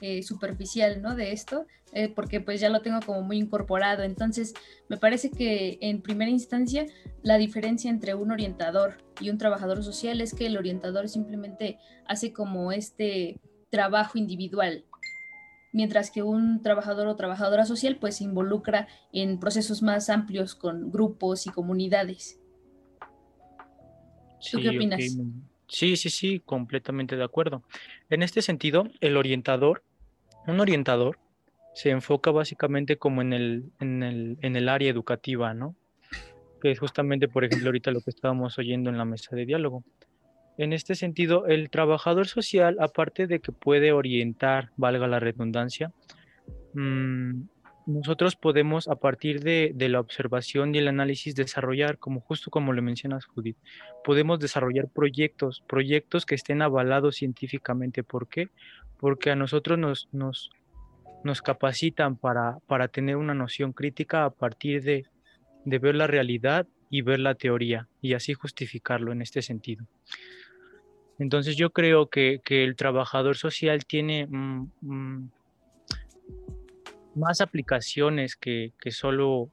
eh, 0.00 0.22
superficial, 0.22 1.02
¿no? 1.02 1.14
De 1.14 1.32
esto, 1.32 1.66
eh, 1.92 2.08
porque 2.08 2.40
pues 2.40 2.60
ya 2.60 2.70
lo 2.70 2.80
tengo 2.80 3.00
como 3.04 3.22
muy 3.22 3.38
incorporado. 3.38 4.02
Entonces, 4.02 4.54
me 4.88 4.96
parece 4.96 5.30
que 5.30 5.78
en 5.82 6.00
primera 6.00 6.30
instancia 6.30 6.86
la 7.22 7.36
diferencia 7.36 7.90
entre 7.90 8.14
un 8.14 8.30
orientador 8.30 8.96
y 9.20 9.28
un 9.28 9.36
trabajador 9.38 9.82
social 9.84 10.20
es 10.20 10.32
que 10.32 10.46
el 10.46 10.56
orientador 10.56 11.08
simplemente 11.08 11.78
hace 12.06 12.32
como 12.32 12.72
este 12.72 13.40
trabajo 13.70 14.16
individual, 14.16 14.84
mientras 15.72 16.10
que 16.10 16.22
un 16.22 16.62
trabajador 16.62 17.06
o 17.06 17.16
trabajadora 17.16 17.66
social 17.66 17.98
pues 18.00 18.16
se 18.16 18.24
involucra 18.24 18.88
en 19.12 19.38
procesos 19.38 19.82
más 19.82 20.08
amplios 20.08 20.54
con 20.54 20.90
grupos 20.90 21.46
y 21.46 21.50
comunidades. 21.50 22.40
¿Tú 24.50 24.60
qué 24.62 24.70
opinas? 24.70 25.18
Sí, 25.70 25.96
sí, 25.96 26.10
sí, 26.10 26.42
completamente 26.44 27.16
de 27.16 27.24
acuerdo. 27.24 27.62
En 28.10 28.22
este 28.22 28.42
sentido, 28.42 28.88
el 29.00 29.16
orientador 29.16 29.82
un 30.46 30.60
orientador 30.60 31.18
se 31.74 31.90
enfoca 31.90 32.30
básicamente 32.30 32.96
como 32.96 33.22
en 33.22 33.32
el, 33.32 33.64
en 33.80 34.02
el, 34.02 34.38
en 34.42 34.56
el 34.56 34.68
área 34.68 34.90
educativa, 34.90 35.54
¿no? 35.54 35.76
Que 36.60 36.72
es 36.72 36.78
justamente, 36.78 37.28
por 37.28 37.44
ejemplo, 37.44 37.68
ahorita 37.68 37.90
lo 37.90 38.00
que 38.00 38.10
estábamos 38.10 38.58
oyendo 38.58 38.90
en 38.90 38.98
la 38.98 39.04
mesa 39.04 39.34
de 39.36 39.46
diálogo. 39.46 39.84
En 40.58 40.72
este 40.72 40.94
sentido, 40.94 41.46
el 41.46 41.70
trabajador 41.70 42.26
social, 42.26 42.76
aparte 42.80 43.26
de 43.26 43.40
que 43.40 43.52
puede 43.52 43.92
orientar, 43.92 44.70
valga 44.76 45.06
la 45.06 45.20
redundancia, 45.20 45.92
mmm, 46.74 47.42
nosotros 47.86 48.36
podemos 48.36 48.88
a 48.88 48.96
partir 48.96 49.40
de, 49.42 49.74
la 49.88 50.00
observación 50.00 50.74
y 50.74 50.78
el 50.78 50.88
análisis 50.88 51.34
desarrollar, 51.34 51.98
como 51.98 52.20
justo 52.20 52.50
como 52.50 52.72
lo 52.72 52.82
mencionas 52.82 53.24
Judith, 53.24 53.56
podemos 54.04 54.38
desarrollar 54.38 54.88
proyectos, 54.88 55.62
proyectos 55.66 56.26
que 56.26 56.34
estén 56.34 56.62
avalados 56.62 57.16
científicamente. 57.16 58.02
¿Por 58.02 58.28
qué? 58.28 58.48
Porque 58.98 59.30
a 59.30 59.36
nosotros 59.36 59.78
nos, 59.78 60.08
nos, 60.12 60.50
nos 61.24 61.42
capacitan 61.42 62.16
para, 62.16 62.58
para 62.66 62.88
tener 62.88 63.16
una 63.16 63.34
noción 63.34 63.72
crítica 63.72 64.24
a 64.24 64.30
partir 64.30 64.82
de, 64.82 65.06
de 65.64 65.78
ver 65.78 65.94
la 65.94 66.06
realidad 66.06 66.66
y 66.90 67.02
ver 67.02 67.20
la 67.20 67.34
teoría 67.34 67.88
y 68.00 68.14
así 68.14 68.34
justificarlo 68.34 69.12
en 69.12 69.22
este 69.22 69.42
sentido. 69.42 69.86
Entonces 71.18 71.56
yo 71.56 71.70
creo 71.70 72.08
que, 72.08 72.40
que 72.44 72.64
el 72.64 72.76
trabajador 72.76 73.36
social 73.36 73.84
tiene... 73.84 74.26
Mm, 74.26 74.70
mm, 74.80 75.30
más 77.14 77.40
aplicaciones 77.40 78.36
que, 78.36 78.72
que 78.80 78.90
solo 78.90 79.50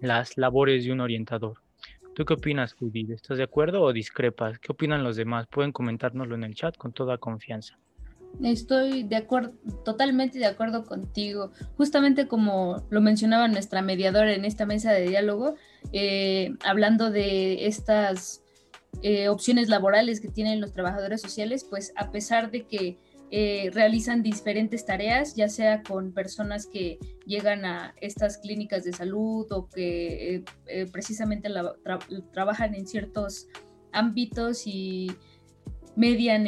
las 0.00 0.36
labores 0.36 0.84
de 0.84 0.92
un 0.92 1.00
orientador. 1.00 1.58
¿Tú 2.14 2.24
qué 2.24 2.34
opinas, 2.34 2.74
Judith? 2.74 3.10
¿Estás 3.10 3.38
de 3.38 3.44
acuerdo 3.44 3.82
o 3.82 3.92
discrepas? 3.92 4.58
¿Qué 4.60 4.70
opinan 4.70 5.02
los 5.02 5.16
demás? 5.16 5.46
Pueden 5.48 5.72
comentárnoslo 5.72 6.36
en 6.36 6.44
el 6.44 6.54
chat 6.54 6.76
con 6.76 6.92
toda 6.92 7.18
confianza. 7.18 7.76
Estoy 8.42 9.04
de 9.04 9.16
acuerdo, 9.16 9.52
totalmente 9.84 10.38
de 10.38 10.46
acuerdo 10.46 10.84
contigo. 10.84 11.50
Justamente 11.76 12.26
como 12.26 12.84
lo 12.90 13.00
mencionaba 13.00 13.48
nuestra 13.48 13.82
mediadora 13.82 14.32
en 14.32 14.44
esta 14.44 14.66
mesa 14.66 14.92
de 14.92 15.08
diálogo, 15.08 15.54
eh, 15.92 16.54
hablando 16.64 17.10
de 17.10 17.66
estas 17.66 18.42
eh, 19.02 19.28
opciones 19.28 19.68
laborales 19.68 20.20
que 20.20 20.28
tienen 20.28 20.60
los 20.60 20.72
trabajadores 20.72 21.20
sociales, 21.20 21.64
pues 21.68 21.92
a 21.96 22.10
pesar 22.10 22.50
de 22.50 22.66
que 22.66 22.98
eh, 23.36 23.70
realizan 23.72 24.22
diferentes 24.22 24.86
tareas, 24.86 25.34
ya 25.34 25.48
sea 25.48 25.82
con 25.82 26.12
personas 26.12 26.68
que 26.68 27.00
llegan 27.26 27.64
a 27.64 27.92
estas 28.00 28.38
clínicas 28.38 28.84
de 28.84 28.92
salud 28.92 29.50
o 29.50 29.68
que 29.68 30.36
eh, 30.36 30.44
eh, 30.68 30.86
precisamente 30.92 31.50
trabajan 32.32 32.76
en 32.76 32.86
ciertos 32.86 33.48
ámbitos 33.90 34.68
y 34.68 35.10
median 35.96 36.46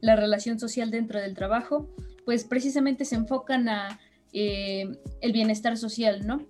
la 0.00 0.16
relación 0.16 0.58
social 0.58 0.90
dentro 0.90 1.20
del 1.20 1.34
trabajo, 1.34 1.90
pues 2.24 2.44
precisamente 2.44 3.04
se 3.04 3.16
enfocan 3.16 3.68
a 3.68 4.00
el 4.32 5.32
bienestar 5.34 5.76
social, 5.76 6.26
¿no? 6.26 6.46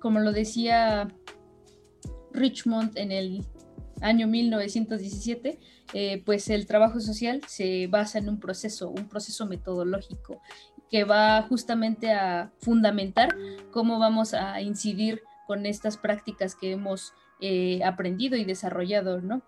Como 0.00 0.20
lo 0.20 0.32
decía 0.32 1.08
Richmond 2.30 2.98
en 2.98 3.10
el 3.10 3.42
año 4.00 4.26
1917, 4.26 5.58
eh, 5.94 6.22
pues 6.24 6.48
el 6.50 6.66
trabajo 6.66 7.00
social 7.00 7.40
se 7.46 7.86
basa 7.86 8.18
en 8.18 8.28
un 8.28 8.40
proceso, 8.40 8.90
un 8.90 9.08
proceso 9.08 9.46
metodológico 9.46 10.40
que 10.90 11.04
va 11.04 11.42
justamente 11.42 12.12
a 12.12 12.52
fundamentar 12.58 13.36
cómo 13.70 13.98
vamos 13.98 14.34
a 14.34 14.60
incidir 14.60 15.22
con 15.46 15.66
estas 15.66 15.96
prácticas 15.96 16.54
que 16.54 16.72
hemos 16.72 17.12
eh, 17.40 17.82
aprendido 17.84 18.36
y 18.36 18.44
desarrollado, 18.44 19.20
¿no? 19.20 19.42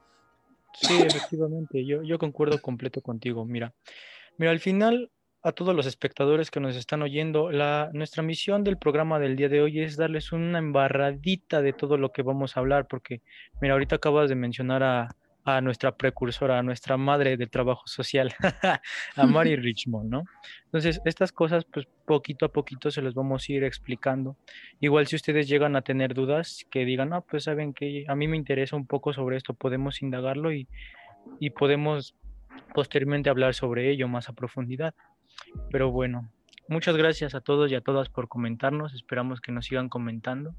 Sí, 0.75 0.95
efectivamente, 1.03 1.85
yo, 1.85 2.03
yo 2.03 2.19
concuerdo 2.19 2.61
completo 2.61 3.01
contigo. 3.01 3.45
Mira, 3.45 3.75
mira, 4.37 4.53
al 4.53 4.61
final 4.61 5.11
a 5.42 5.53
todos 5.53 5.74
los 5.74 5.87
espectadores 5.87 6.51
que 6.51 6.61
nos 6.61 6.77
están 6.77 7.03
oyendo, 7.03 7.51
la, 7.51 7.90
nuestra 7.92 8.22
misión 8.22 8.64
del 8.64 8.77
programa 8.77 9.18
del 9.18 9.37
día 9.37 9.48
de 9.48 9.62
hoy 9.62 9.81
es 9.81 9.96
darles 9.96 10.33
una 10.33 10.59
embarradita 10.59 11.62
de 11.62 11.72
todo 11.72 11.96
lo 11.96 12.12
que 12.12 12.22
vamos 12.22 12.57
a 12.57 12.61
hablar, 12.61 12.87
porque, 12.88 13.22
mira, 13.61 13.74
ahorita 13.74 13.96
acabas 13.96 14.29
de 14.29 14.35
mencionar 14.35 14.83
a, 14.83 15.16
a 15.44 15.61
nuestra 15.61 15.96
precursora, 15.96 16.59
a 16.59 16.62
nuestra 16.62 16.96
madre 16.96 17.37
del 17.37 17.51
trabajo 17.51 17.87
social, 17.87 18.35
a 19.16 19.27
Mary 19.27 19.57
Richmond, 19.57 20.11
¿no? 20.11 20.24
Entonces, 20.66 21.01
estas 21.05 21.33
cosas, 21.33 21.64
pues 21.64 21.87
poquito 22.05 22.44
a 22.44 22.53
poquito 22.53 22.90
se 22.90 23.01
las 23.01 23.14
vamos 23.14 23.48
a 23.48 23.53
ir 23.53 23.64
explicando. 23.64 24.37
Igual 24.81 25.07
si 25.07 25.16
ustedes 25.16 25.48
llegan 25.48 25.77
a 25.77 25.83
tener 25.83 26.14
dudas, 26.14 26.66
que 26.70 26.85
digan, 26.85 27.11
no, 27.11 27.22
pues 27.22 27.44
saben 27.44 27.72
que 27.72 28.05
a 28.09 28.14
mí 28.14 28.29
me 28.29 28.37
interesa 28.37 28.77
un 28.77 28.87
poco 28.87 29.12
sobre 29.12 29.37
esto, 29.37 29.55
podemos 29.55 30.03
indagarlo 30.03 30.53
y, 30.53 30.68
y 31.40 31.51
podemos 31.51 32.14
posteriormente 32.75 33.31
hablar 33.31 33.55
sobre 33.55 33.91
ello 33.91 34.09
más 34.09 34.29
a 34.29 34.33
profundidad. 34.33 34.95
Pero 35.71 35.91
bueno, 35.91 36.31
muchas 36.69 36.97
gracias 36.97 37.35
a 37.35 37.41
todos 37.41 37.71
y 37.71 37.75
a 37.75 37.81
todas 37.81 38.09
por 38.09 38.29
comentarnos. 38.29 38.95
Esperamos 38.95 39.41
que 39.41 39.53
nos 39.53 39.67
sigan 39.67 39.89
comentando. 39.89 40.55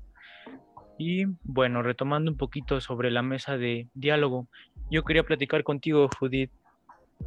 Y 0.98 1.26
bueno, 1.44 1.82
retomando 1.82 2.30
un 2.30 2.38
poquito 2.38 2.82
sobre 2.82 3.10
la 3.10 3.22
mesa 3.22 3.58
de 3.58 3.88
diálogo, 3.94 4.48
yo 4.92 5.04
quería 5.04 5.24
platicar 5.24 5.64
contigo, 5.64 6.10
Judith. 6.20 6.52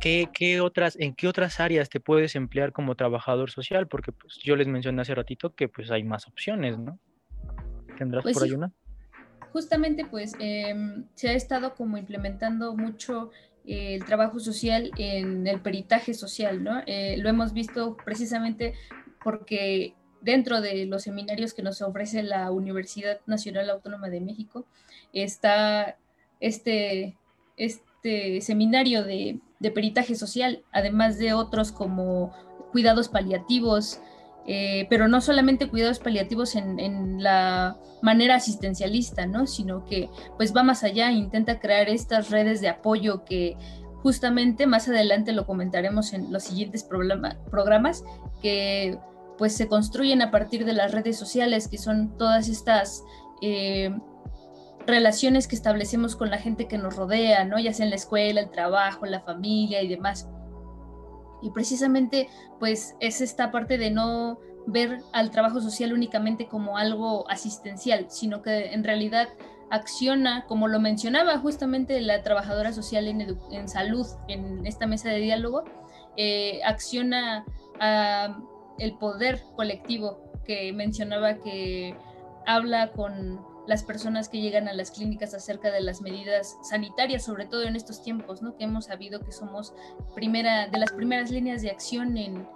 ¿Qué, 0.01 0.29
qué, 0.33 0.61
otras, 0.61 0.96
¿En 0.98 1.14
qué 1.14 1.29
otras 1.29 1.61
áreas 1.61 1.88
te 1.90 2.01
puedes 2.01 2.35
emplear 2.35 2.72
como 2.72 2.94
trabajador 2.94 3.51
social? 3.51 3.88
Porque 3.88 4.11
pues, 4.12 4.38
yo 4.42 4.57
les 4.57 4.66
mencioné 4.66 5.03
hace 5.03 5.14
ratito 5.14 5.55
que 5.55 5.68
pues 5.68 5.90
hay 5.90 6.03
más 6.03 6.27
opciones, 6.27 6.79
¿no? 6.79 6.98
¿Tendrás 7.98 8.22
Pues 8.22 8.35
por 8.35 8.42
sí. 8.42 8.48
ahí 8.48 8.55
una? 8.55 8.72
Justamente 9.53 10.07
pues 10.07 10.35
em, 10.38 11.05
se 11.14 11.29
ha 11.29 11.35
estado 11.35 11.75
como 11.75 11.98
implementando 11.98 12.75
mucho 12.75 13.31
el 13.66 14.05
trabajo 14.05 14.40
social 14.40 14.90
en 14.96 15.46
el 15.46 15.61
peritaje 15.61 16.14
social, 16.14 16.62
¿no? 16.62 16.83
Eh, 16.87 17.16
lo 17.18 17.29
hemos 17.29 17.53
visto 17.53 17.96
precisamente 18.05 18.75
porque 19.22 19.94
dentro 20.20 20.61
de 20.61 20.87
los 20.87 21.03
seminarios 21.03 21.55
que 21.55 21.62
nos 21.62 21.83
ofrece 21.83 22.22
la 22.22 22.51
Universidad 22.51 23.20
Nacional 23.27 23.70
Autónoma 23.70 24.09
de 24.09 24.20
México 24.20 24.66
está 25.12 25.96
este, 26.40 27.16
este 27.57 28.40
seminario 28.40 29.05
de, 29.05 29.40
de 29.59 29.70
peritaje 29.70 30.14
social, 30.14 30.64
además 30.72 31.18
de 31.18 31.35
otros 31.35 31.72
como 31.72 32.33
cuidados 32.72 33.09
paliativos, 33.09 34.01
eh, 34.46 34.87
pero 34.90 35.07
no 35.07 35.20
solamente 35.20 35.68
cuidados 35.68 35.98
paliativos 35.98 36.57
en, 36.57 37.22
la 37.22 37.76
manera 38.02 38.37
asistencialista, 38.37 39.26
¿no? 39.26 39.46
Sino 39.46 39.85
que 39.85 40.11
pues 40.37 40.55
va 40.55 40.64
más 40.64 40.83
allá, 40.83 41.12
intenta 41.12 41.61
crear 41.61 41.88
estas 41.88 42.31
redes 42.31 42.61
de 42.61 42.68
apoyo 42.68 43.24
que 43.24 43.57
justamente 44.02 44.66
más 44.66 44.88
adelante 44.88 45.33
lo 45.33 45.46
comentaremos 45.46 46.12
en 46.12 46.33
los 46.33 46.42
siguientes 46.42 46.83
programa, 46.83 47.37
programas, 47.50 48.02
que 48.40 48.98
pues 49.38 49.57
se 49.57 49.68
construyen 49.68 50.22
a 50.22 50.33
partir 50.33 50.64
de 50.64 50.72
las 50.72 50.90
redes 50.90 51.16
sociales, 51.16 51.68
que 51.68 51.78
son 51.78 52.16
todas 52.18 52.48
estas 52.48 53.05
eh, 53.40 53.90
relaciones 54.87 55.46
que 55.46 55.55
establecemos 55.55 56.16
con 56.16 56.31
la 56.31 56.38
gente 56.38 56.66
que 56.66 56.78
nos 56.78 56.96
rodea, 56.96 57.44
¿no? 57.44 57.61
Ya 57.61 57.72
sea 57.72 57.85
en 57.85 57.90
la 57.90 57.96
escuela, 57.96 58.40
el 58.40 58.50
trabajo, 58.50 59.07
la 59.07 59.20
familia 59.20 59.83
y 59.83 59.88
demás. 59.88 60.28
Y 61.42 61.50
precisamente, 61.50 62.28
pues 62.59 62.94
es 63.00 63.20
esta 63.20 63.50
parte 63.50 63.76
de 63.78 63.90
no 63.90 64.38
ver 64.66 65.00
al 65.12 65.31
trabajo 65.31 65.61
social 65.61 65.92
únicamente 65.92 66.46
como 66.46 66.78
algo 66.78 67.28
asistencial, 67.28 68.07
sino 68.09 68.42
que 68.42 68.72
en 68.72 68.85
realidad 68.85 69.28
acciona, 69.70 70.44
como 70.46 70.68
lo 70.68 70.78
mencionaba 70.81 71.38
justamente 71.38 72.00
la 72.00 72.22
trabajadora 72.22 72.72
social 72.72 73.09
en, 73.09 73.68
salud 73.68 74.07
en 74.28 74.66
esta 74.66 74.87
mesa 74.87 75.09
de 75.09 75.18
diálogo, 75.18 75.64
eh, 76.16 76.61
acciona 76.64 77.44
a 77.81 78.38
el 78.78 78.96
poder 78.98 79.42
colectivo 79.57 80.33
que 80.44 80.72
mencionaba 80.72 81.38
que 81.38 81.96
habla 82.46 82.92
con 82.92 83.40
las 83.66 83.85
personas 83.85 84.29
que 84.29 84.40
llegan 84.40 84.68
a 84.68 84.72
las 84.72 84.90
clínicas 84.90 85.35
acerca 85.35 85.70
de 85.70 85.81
las 85.81 86.01
medidas 86.01 86.57
sanitarias, 86.62 87.25
sobre 87.25 87.46
todo 87.46 87.62
en 87.62 87.77
estos 87.77 88.03
tiempos, 88.03 88.42
¿no? 88.42 88.57
Que 88.57 88.64
hemos 88.64 88.87
sabido 88.87 89.20
que 89.20 89.33
somos 89.33 89.72
primera, 90.14 90.68
de 90.68 90.79
las 90.79 90.92
primeras 90.92 91.31
líneas 91.31 91.62
de 91.62 91.70
acción 91.70 92.16
en, 92.16 92.46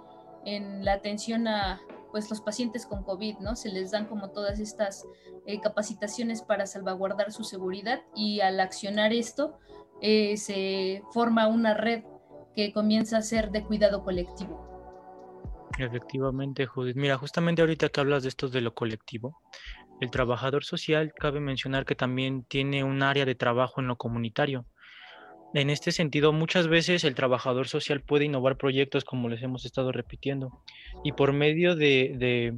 en 0.45 0.83
la 0.83 0.93
atención 0.93 1.47
a 1.47 1.81
pues, 2.11 2.29
los 2.29 2.41
pacientes 2.41 2.85
con 2.85 3.03
COVID, 3.03 3.37
¿no? 3.39 3.55
Se 3.55 3.69
les 3.69 3.91
dan 3.91 4.05
como 4.05 4.31
todas 4.31 4.59
estas 4.59 5.05
eh, 5.45 5.61
capacitaciones 5.61 6.41
para 6.41 6.65
salvaguardar 6.65 7.31
su 7.31 7.43
seguridad 7.43 8.01
y 8.15 8.41
al 8.41 8.59
accionar 8.59 9.13
esto 9.13 9.59
eh, 10.01 10.35
se 10.37 11.03
forma 11.13 11.47
una 11.47 11.73
red 11.73 12.03
que 12.55 12.73
comienza 12.73 13.17
a 13.17 13.21
ser 13.21 13.51
de 13.51 13.63
cuidado 13.63 14.03
colectivo. 14.03 14.67
Efectivamente, 15.77 16.65
Judith. 16.65 16.95
Mira, 16.95 17.17
justamente 17.17 17.61
ahorita 17.61 17.89
que 17.89 17.99
hablas 17.99 18.23
de 18.23 18.29
esto 18.29 18.49
de 18.49 18.61
lo 18.61 18.73
colectivo, 18.73 19.39
el 19.99 20.11
trabajador 20.11 20.63
social 20.63 21.13
cabe 21.17 21.39
mencionar 21.39 21.85
que 21.85 21.95
también 21.95 22.43
tiene 22.43 22.83
un 22.83 23.01
área 23.01 23.25
de 23.25 23.35
trabajo 23.35 23.81
en 23.81 23.87
lo 23.87 23.95
comunitario. 23.95 24.65
En 25.53 25.69
este 25.69 25.91
sentido, 25.91 26.33
muchas 26.33 26.67
veces 26.67 27.03
el 27.03 27.15
trabajador 27.15 27.67
social 27.67 28.01
puede 28.01 28.25
innovar 28.25 28.57
proyectos 28.57 29.05
como 29.05 29.29
les 29.29 29.41
hemos 29.41 29.65
estado 29.65 29.91
repitiendo 29.91 30.61
y 31.03 31.13
por 31.13 31.33
medio 31.33 31.75
de, 31.75 32.13
de, 32.17 32.57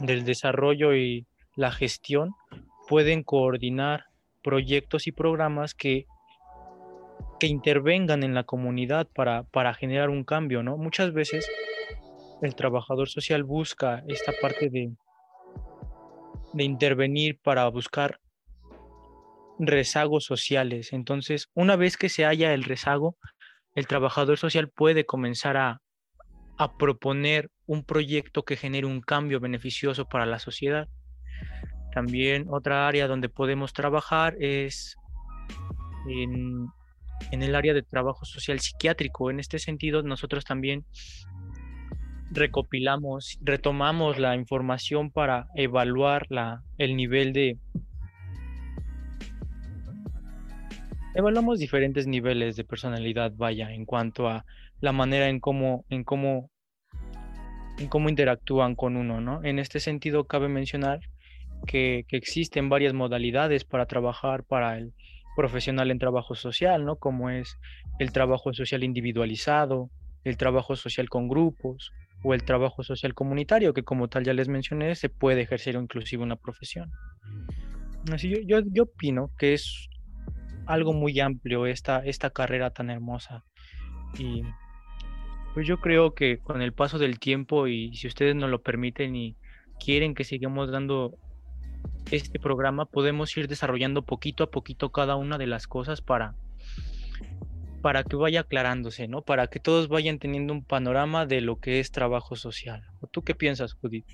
del 0.00 0.24
desarrollo 0.24 0.94
y 0.94 1.26
la 1.54 1.70
gestión 1.70 2.34
pueden 2.88 3.22
coordinar 3.22 4.06
proyectos 4.42 5.06
y 5.06 5.12
programas 5.12 5.74
que, 5.74 6.06
que 7.38 7.46
intervengan 7.46 8.22
en 8.24 8.34
la 8.34 8.44
comunidad 8.44 9.06
para, 9.14 9.44
para 9.44 9.74
generar 9.74 10.10
un 10.10 10.24
cambio, 10.24 10.62
¿no? 10.62 10.76
Muchas 10.76 11.12
veces 11.12 11.48
el 12.42 12.54
trabajador 12.54 13.08
social 13.08 13.44
busca 13.44 14.02
esta 14.08 14.32
parte 14.40 14.70
de, 14.70 14.90
de 16.52 16.64
intervenir 16.64 17.38
para 17.42 17.68
buscar 17.68 18.20
rezagos 19.58 20.24
sociales. 20.24 20.92
Entonces, 20.92 21.50
una 21.54 21.76
vez 21.76 21.96
que 21.96 22.08
se 22.08 22.24
haya 22.24 22.54
el 22.54 22.64
rezago, 22.64 23.16
el 23.74 23.86
trabajador 23.86 24.38
social 24.38 24.68
puede 24.68 25.04
comenzar 25.04 25.56
a, 25.56 25.80
a 26.56 26.76
proponer 26.76 27.50
un 27.66 27.84
proyecto 27.84 28.44
que 28.44 28.56
genere 28.56 28.86
un 28.86 29.00
cambio 29.00 29.40
beneficioso 29.40 30.06
para 30.06 30.26
la 30.26 30.38
sociedad. 30.38 30.88
También 31.92 32.46
otra 32.48 32.86
área 32.88 33.08
donde 33.08 33.28
podemos 33.28 33.72
trabajar 33.72 34.36
es 34.40 34.96
en 36.08 37.42
el 37.42 37.54
área 37.54 37.74
de 37.74 37.82
trabajo 37.82 38.24
social 38.24 38.60
psiquiátrico. 38.60 39.30
En 39.30 39.40
este 39.40 39.58
sentido, 39.58 40.02
nosotros 40.02 40.44
también 40.44 40.86
recopilamos, 42.30 43.38
retomamos 43.42 44.18
la 44.18 44.34
información 44.36 45.10
para 45.10 45.46
evaluar 45.54 46.26
la, 46.28 46.62
el 46.76 46.96
nivel 46.96 47.32
de... 47.32 47.58
Evaluamos 51.14 51.58
diferentes 51.58 52.06
niveles 52.06 52.56
de 52.56 52.64
personalidad, 52.64 53.32
vaya, 53.34 53.72
en 53.72 53.84
cuanto 53.84 54.28
a 54.28 54.44
la 54.80 54.92
manera 54.92 55.28
en 55.28 55.40
cómo, 55.40 55.84
en 55.88 56.04
cómo, 56.04 56.50
en 57.78 57.88
cómo 57.88 58.08
interactúan 58.08 58.76
con 58.76 58.96
uno, 58.96 59.20
¿no? 59.20 59.42
En 59.42 59.58
este 59.58 59.80
sentido, 59.80 60.24
cabe 60.24 60.48
mencionar 60.48 61.00
que, 61.66 62.04
que 62.06 62.16
existen 62.16 62.68
varias 62.68 62.92
modalidades 62.94 63.64
para 63.64 63.86
trabajar 63.86 64.44
para 64.44 64.78
el 64.78 64.92
profesional 65.34 65.90
en 65.90 65.98
trabajo 65.98 66.34
social, 66.34 66.84
¿no? 66.84 66.96
Como 66.96 67.30
es 67.30 67.56
el 67.98 68.12
trabajo 68.12 68.52
social 68.52 68.84
individualizado, 68.84 69.90
el 70.22 70.36
trabajo 70.36 70.76
social 70.76 71.08
con 71.08 71.28
grupos, 71.28 71.92
o 72.22 72.34
el 72.34 72.42
trabajo 72.44 72.82
social 72.82 73.14
comunitario, 73.14 73.74
que 73.74 73.84
como 73.84 74.08
tal 74.08 74.24
ya 74.24 74.32
les 74.32 74.48
mencioné, 74.48 74.94
se 74.94 75.08
puede 75.08 75.42
ejercer 75.42 75.74
inclusive 75.76 76.22
una 76.22 76.36
profesión. 76.36 76.90
Así 78.12 78.30
yo, 78.46 78.60
yo, 78.60 78.82
opino 78.82 79.30
que 79.38 79.54
es 79.54 79.88
algo 80.66 80.92
muy 80.92 81.20
amplio 81.20 81.66
esta, 81.66 81.98
esta 82.00 82.30
carrera 82.30 82.70
tan 82.70 82.90
hermosa. 82.90 83.44
Y 84.18 84.42
pues 85.54 85.66
yo 85.66 85.78
creo 85.78 86.14
que 86.14 86.38
con 86.38 86.62
el 86.62 86.72
paso 86.72 86.98
del 86.98 87.18
tiempo 87.18 87.66
y 87.66 87.94
si 87.94 88.06
ustedes 88.06 88.34
nos 88.34 88.50
lo 88.50 88.62
permiten 88.62 89.16
y 89.16 89.36
quieren 89.84 90.14
que 90.14 90.24
sigamos 90.24 90.70
dando 90.70 91.16
este 92.10 92.38
programa, 92.38 92.86
podemos 92.86 93.36
ir 93.36 93.48
desarrollando 93.48 94.02
poquito 94.02 94.44
a 94.44 94.50
poquito 94.50 94.90
cada 94.90 95.16
una 95.16 95.38
de 95.38 95.46
las 95.46 95.66
cosas 95.66 96.00
para 96.00 96.34
para 97.80 98.04
que 98.04 98.16
vaya 98.16 98.40
aclarándose, 98.40 99.08
¿no? 99.08 99.22
Para 99.22 99.46
que 99.46 99.60
todos 99.60 99.88
vayan 99.88 100.18
teniendo 100.18 100.52
un 100.52 100.64
panorama 100.64 101.26
de 101.26 101.40
lo 101.40 101.60
que 101.60 101.80
es 101.80 101.90
trabajo 101.90 102.36
social. 102.36 102.82
¿O 103.00 103.06
tú 103.06 103.22
qué 103.22 103.34
piensas, 103.34 103.74
Judith? 103.74 104.06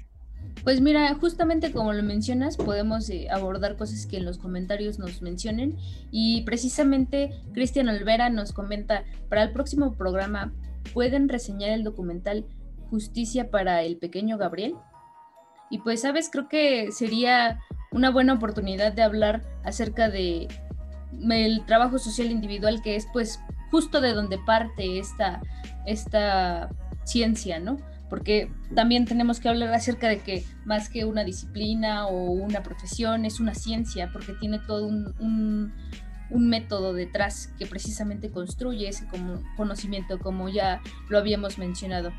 Pues 0.62 0.80
mira, 0.80 1.14
justamente 1.14 1.72
como 1.72 1.92
lo 1.92 2.02
mencionas, 2.02 2.56
podemos 2.56 3.08
eh, 3.10 3.28
abordar 3.30 3.76
cosas 3.76 4.06
que 4.06 4.18
en 4.18 4.24
los 4.24 4.38
comentarios 4.38 4.98
nos 4.98 5.22
mencionen 5.22 5.76
y 6.10 6.42
precisamente 6.42 7.30
Cristian 7.52 7.88
Olvera 7.88 8.30
nos 8.30 8.52
comenta, 8.52 9.04
para 9.28 9.42
el 9.42 9.52
próximo 9.52 9.94
programa, 9.94 10.52
¿pueden 10.92 11.28
reseñar 11.28 11.70
el 11.70 11.84
documental 11.84 12.46
Justicia 12.90 13.50
para 13.50 13.82
el 13.82 13.96
pequeño 13.96 14.38
Gabriel? 14.38 14.74
Y 15.70 15.78
pues, 15.78 16.02
sabes, 16.02 16.28
creo 16.30 16.48
que 16.48 16.92
sería 16.92 17.60
una 17.90 18.10
buena 18.10 18.34
oportunidad 18.34 18.92
de 18.92 19.02
hablar 19.02 19.42
acerca 19.64 20.08
de 20.10 20.48
el 21.30 21.64
trabajo 21.64 21.98
social 21.98 22.30
individual 22.30 22.82
que 22.82 22.96
es 22.96 23.06
pues 23.12 23.40
justo 23.74 24.00
de 24.00 24.12
donde 24.12 24.38
parte 24.38 25.00
esta, 25.00 25.42
esta 25.84 26.68
ciencia, 27.02 27.58
¿no? 27.58 27.76
Porque 28.08 28.48
también 28.72 29.04
tenemos 29.04 29.40
que 29.40 29.48
hablar 29.48 29.74
acerca 29.74 30.06
de 30.06 30.20
que 30.20 30.44
más 30.64 30.88
que 30.88 31.04
una 31.04 31.24
disciplina 31.24 32.06
o 32.06 32.30
una 32.30 32.62
profesión, 32.62 33.24
es 33.24 33.40
una 33.40 33.52
ciencia, 33.52 34.10
porque 34.12 34.32
tiene 34.34 34.60
todo 34.60 34.86
un, 34.86 35.12
un, 35.18 35.72
un 36.30 36.48
método 36.48 36.92
detrás 36.92 37.52
que 37.58 37.66
precisamente 37.66 38.30
construye 38.30 38.88
ese 38.88 39.08
como 39.08 39.42
conocimiento, 39.56 40.20
como 40.20 40.48
ya 40.48 40.80
lo 41.08 41.18
habíamos 41.18 41.58
mencionado. 41.58 42.12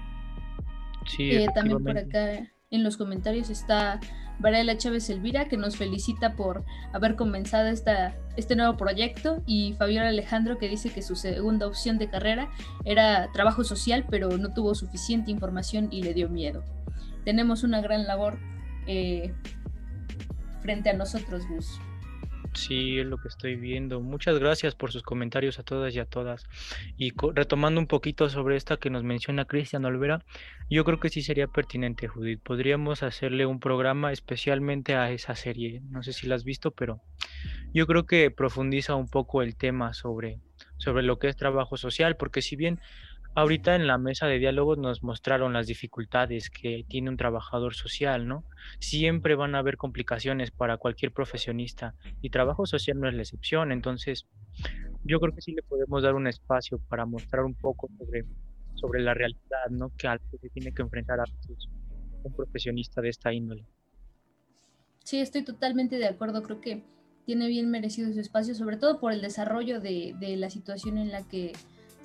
Sí, 1.07 1.32
eh, 1.32 1.47
también 1.55 1.82
por 1.82 1.97
acá 1.97 2.51
en 2.69 2.84
los 2.84 2.97
comentarios 2.97 3.49
está 3.49 4.01
Varela 4.39 4.77
Chávez 4.77 5.09
Elvira, 5.09 5.47
que 5.47 5.57
nos 5.57 5.77
felicita 5.77 6.36
por 6.36 6.63
haber 6.93 7.15
comenzado 7.15 7.67
esta, 7.67 8.15
este 8.36 8.55
nuevo 8.55 8.77
proyecto, 8.77 9.41
y 9.45 9.73
Fabiola 9.73 10.09
Alejandro, 10.09 10.57
que 10.57 10.69
dice 10.69 10.91
que 10.91 11.01
su 11.01 11.15
segunda 11.15 11.67
opción 11.67 11.97
de 11.97 12.09
carrera 12.09 12.49
era 12.83 13.31
trabajo 13.31 13.63
social, 13.63 14.05
pero 14.09 14.38
no 14.38 14.53
tuvo 14.53 14.75
suficiente 14.75 15.31
información 15.31 15.88
y 15.91 16.03
le 16.03 16.13
dio 16.13 16.29
miedo. 16.29 16.63
Tenemos 17.23 17.63
una 17.63 17.81
gran 17.81 18.05
labor 18.05 18.38
eh, 18.88 19.33
frente 20.61 20.89
a 20.89 20.93
nosotros, 20.93 21.47
Gus. 21.47 21.79
Sí, 22.56 22.99
es 22.99 23.06
lo 23.06 23.18
que 23.18 23.28
estoy 23.28 23.58
viendo. 23.58 23.99
Muchas 23.99 24.39
gracias 24.39 24.76
por 24.76 24.91
sus 24.91 25.03
comentarios 25.03 25.60
a 25.60 25.64
todas 25.64 25.93
y 25.93 25.99
a 25.99 26.06
todas. 26.06 26.45
Y 26.97 27.12
retomando 27.34 27.80
un 27.82 27.88
poquito 27.88 28.30
sobre 28.30 28.56
esta 28.56 28.78
que 28.78 28.89
nos 28.89 29.03
menciona 29.03 29.45
Cristian 29.45 29.84
Olvera, 29.84 30.24
yo 30.70 30.86
creo 30.86 30.99
que 30.99 31.10
sí 31.10 31.22
sería 31.22 31.47
pertinente, 31.47 32.08
Judith. 32.08 32.39
Podríamos 32.41 33.03
hacerle 33.03 33.45
un 33.45 33.60
programa 33.60 34.14
especialmente 34.14 34.95
a 34.95 35.12
esa 35.12 35.36
serie. 35.36 35.82
No 35.89 36.01
sé 36.01 36.14
si 36.14 36.28
la 36.28 36.36
has 36.36 36.45
visto, 36.45 36.72
pero 36.72 37.01
yo 37.74 37.86
creo 37.88 38.06
que 38.06 38.32
profundiza 38.32 38.95
un 38.95 39.10
poco 39.10 39.41
el 39.41 39.58
tema 39.58 39.93
sobre, 39.93 40.39
sobre 40.78 41.03
lo 41.03 41.20
que 41.20 41.28
es 41.28 41.36
trabajo 41.36 41.76
social, 41.76 42.16
porque 42.16 42.41
si 42.41 42.56
bien 42.56 42.80
Ahorita 43.38 43.75
en 43.75 43.86
la 43.86 43.97
mesa 43.97 44.27
de 44.27 44.39
diálogos 44.39 44.77
nos 44.77 45.03
mostraron 45.03 45.51
las 45.51 45.67
dificultades 45.67 46.49
que 46.49 46.86
tiene 46.88 47.09
un 47.09 47.17
trabajador 47.17 47.75
social, 47.75 48.29
¿no? 48.29 48.45
Siempre 48.79 49.36
van 49.36 49.55
a 49.55 49.59
haber 49.59 49.75
complicaciones 49.75 50.51
para 50.51 50.77
cualquier 50.77 51.11
profesionista 51.11 51.95
y 52.21 52.29
trabajo 52.29 52.65
social 52.65 52.97
no 52.97 53.09
es 53.09 53.13
la 53.13 53.23
excepción. 53.23 53.73
Entonces, 53.73 54.25
yo 55.03 55.19
creo 55.19 55.36
que 55.36 55.41
sí 55.41 55.51
le 55.51 55.63
podemos 55.63 56.01
dar 56.01 56.15
un 56.15 56.27
espacio 56.27 56.79
para 56.88 57.05
mostrar 57.05 57.43
un 57.43 57.55
poco 57.55 57.89
sobre, 57.97 58.23
sobre 58.75 59.01
la 59.01 59.13
realidad, 59.13 59.69
¿no? 59.69 59.91
Que 59.97 60.07
algo 60.07 60.23
se 60.39 60.49
tiene 60.49 60.73
que 60.73 60.81
enfrentar 60.81 61.19
a 61.19 61.25
un 62.23 62.33
profesionista 62.33 63.01
de 63.01 63.09
esta 63.09 63.33
índole. 63.33 63.65
Sí, 65.03 65.19
estoy 65.19 65.43
totalmente 65.43 65.97
de 65.97 66.07
acuerdo. 66.07 66.41
Creo 66.41 66.61
que 66.61 66.83
tiene 67.25 67.49
bien 67.49 67.69
merecido 67.69 68.13
su 68.13 68.19
espacio, 68.21 68.55
sobre 68.55 68.77
todo 68.77 69.01
por 69.01 69.11
el 69.11 69.21
desarrollo 69.21 69.81
de, 69.81 70.15
de 70.21 70.38
la 70.38 70.49
situación 70.49 70.97
en 70.97 71.11
la 71.11 71.27
que 71.27 71.51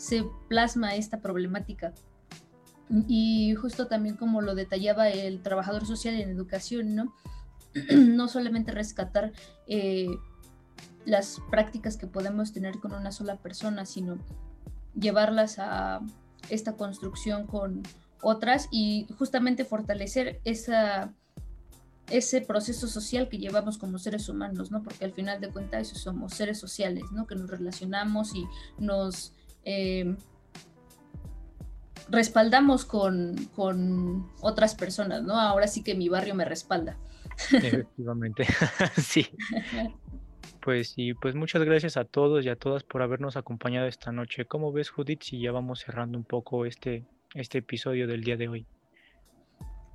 se 0.01 0.25
plasma 0.49 0.95
esta 0.95 1.21
problemática. 1.21 1.93
Y 3.07 3.55
justo 3.55 3.87
también 3.87 4.17
como 4.17 4.41
lo 4.41 4.55
detallaba 4.55 5.11
el 5.11 5.43
trabajador 5.43 5.87
social 5.87 6.15
en 6.15 6.31
educación, 6.31 6.95
¿no? 6.95 7.15
no 7.95 8.27
solamente 8.27 8.73
rescatar 8.73 9.33
eh, 9.67 10.09
las 11.05 11.41
prácticas 11.51 11.99
que 11.99 12.07
podemos 12.07 12.55
tener 12.55 12.79
con 12.79 12.95
una 12.95 13.13
sola 13.13 13.37
persona, 13.37 13.85
sino 13.85 14.17
llevarlas 14.99 15.59
a 15.59 16.01
esta 16.49 16.77
construcción 16.77 17.47
con 17.47 17.83
otras 18.23 18.69
y 18.71 19.07
justamente 19.19 19.67
fortalecer 19.67 20.41
esa, 20.45 21.13
ese 22.09 22.41
proceso 22.41 22.89
social 22.89 23.29
que 23.29 23.37
llevamos 23.37 23.77
como 23.77 23.99
seres 23.99 24.31
humanos, 24.31 24.71
¿no? 24.71 24.83
Porque 24.83 25.05
al 25.05 25.13
final 25.13 25.43
de 25.43 25.51
cuentas 25.51 25.89
somos 25.89 26.33
seres 26.33 26.59
sociales, 26.59 27.05
¿no? 27.13 27.27
Que 27.27 27.35
nos 27.35 27.51
relacionamos 27.51 28.35
y 28.35 28.47
nos 28.79 29.35
eh, 29.65 30.17
respaldamos 32.11 32.85
con, 32.85 33.49
otras 34.41 34.75
personas, 34.75 35.23
¿no? 35.23 35.39
Ahora 35.39 35.67
sí 35.67 35.83
que 35.83 35.95
mi 35.95 36.09
barrio 36.09 36.35
me 36.35 36.45
respalda. 36.45 36.97
Efectivamente, 37.53 38.47
sí. 38.97 39.27
Pues 40.61 40.91
sí, 40.91 41.15
pues 41.15 41.35
muchas 41.35 41.63
gracias 41.63 41.97
a 41.97 42.05
todos 42.05 42.45
y 42.45 42.49
a 42.49 42.57
todas 42.57 42.83
por 42.83 43.03
habernos 43.03 43.37
acompañado 43.37 43.87
esta 43.87 44.13
noche. 44.13 44.45
¿Cómo 44.45 44.73
ves, 44.73 44.91
Judith, 44.91 45.23
si 45.23 45.41
ya 45.41 45.53
vamos 45.53 45.81
cerrando 45.81 46.19
un 46.19 46.25
poco 46.25 46.67
este, 46.67 47.05
este 47.35 47.59
episodio 47.59 48.07
del 48.07 48.23
día 48.23 48.37
de 48.37 48.49
hoy? 48.49 48.67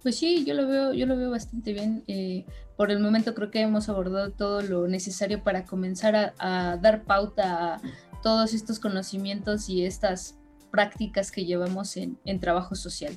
Pues 0.02 0.18
sí, 0.18 0.46
yo 0.46 0.54
lo 0.54 0.68
veo, 0.68 0.94
yo 0.94 1.06
lo 1.08 1.18
veo 1.18 1.32
bastante 1.32 1.74
bien. 1.74 2.04
Eh, 2.08 2.46
por 2.78 2.92
el 2.92 3.00
momento 3.00 3.34
creo 3.34 3.52
que 3.52 3.62
hemos 3.62 3.90
abordado 3.90 4.32
todo 4.32 4.62
lo 4.62 4.88
necesario 4.88 5.44
para 5.44 5.66
comenzar 5.66 6.16
a, 6.16 6.34
a 6.38 6.78
dar 6.78 7.04
pauta 7.06 7.76
a 7.76 7.82
todos 8.26 8.56
estos 8.56 8.80
conocimientos 8.80 9.70
y 9.70 9.86
estas 9.86 10.40
prácticas 10.72 11.32
que 11.32 11.46
llevamos 11.46 11.96
en, 11.96 12.40
trabajo 12.40 12.74
social. 12.74 13.14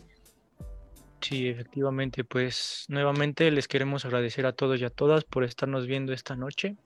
Sí, 1.23 1.49
efectivamente, 1.49 2.25
pues 2.25 2.85
nuevamente 2.89 3.51
les 3.51 3.69
queremos 3.69 4.05
agradecer 4.05 4.45
a 4.45 4.53
todos 4.53 4.79
y 4.79 4.85
a 4.85 4.91
todas 4.91 5.25
por 5.25 5.45
estarnos 5.45 5.87
viendo 5.87 6.13
esta 6.13 6.37
noche, 6.37 6.77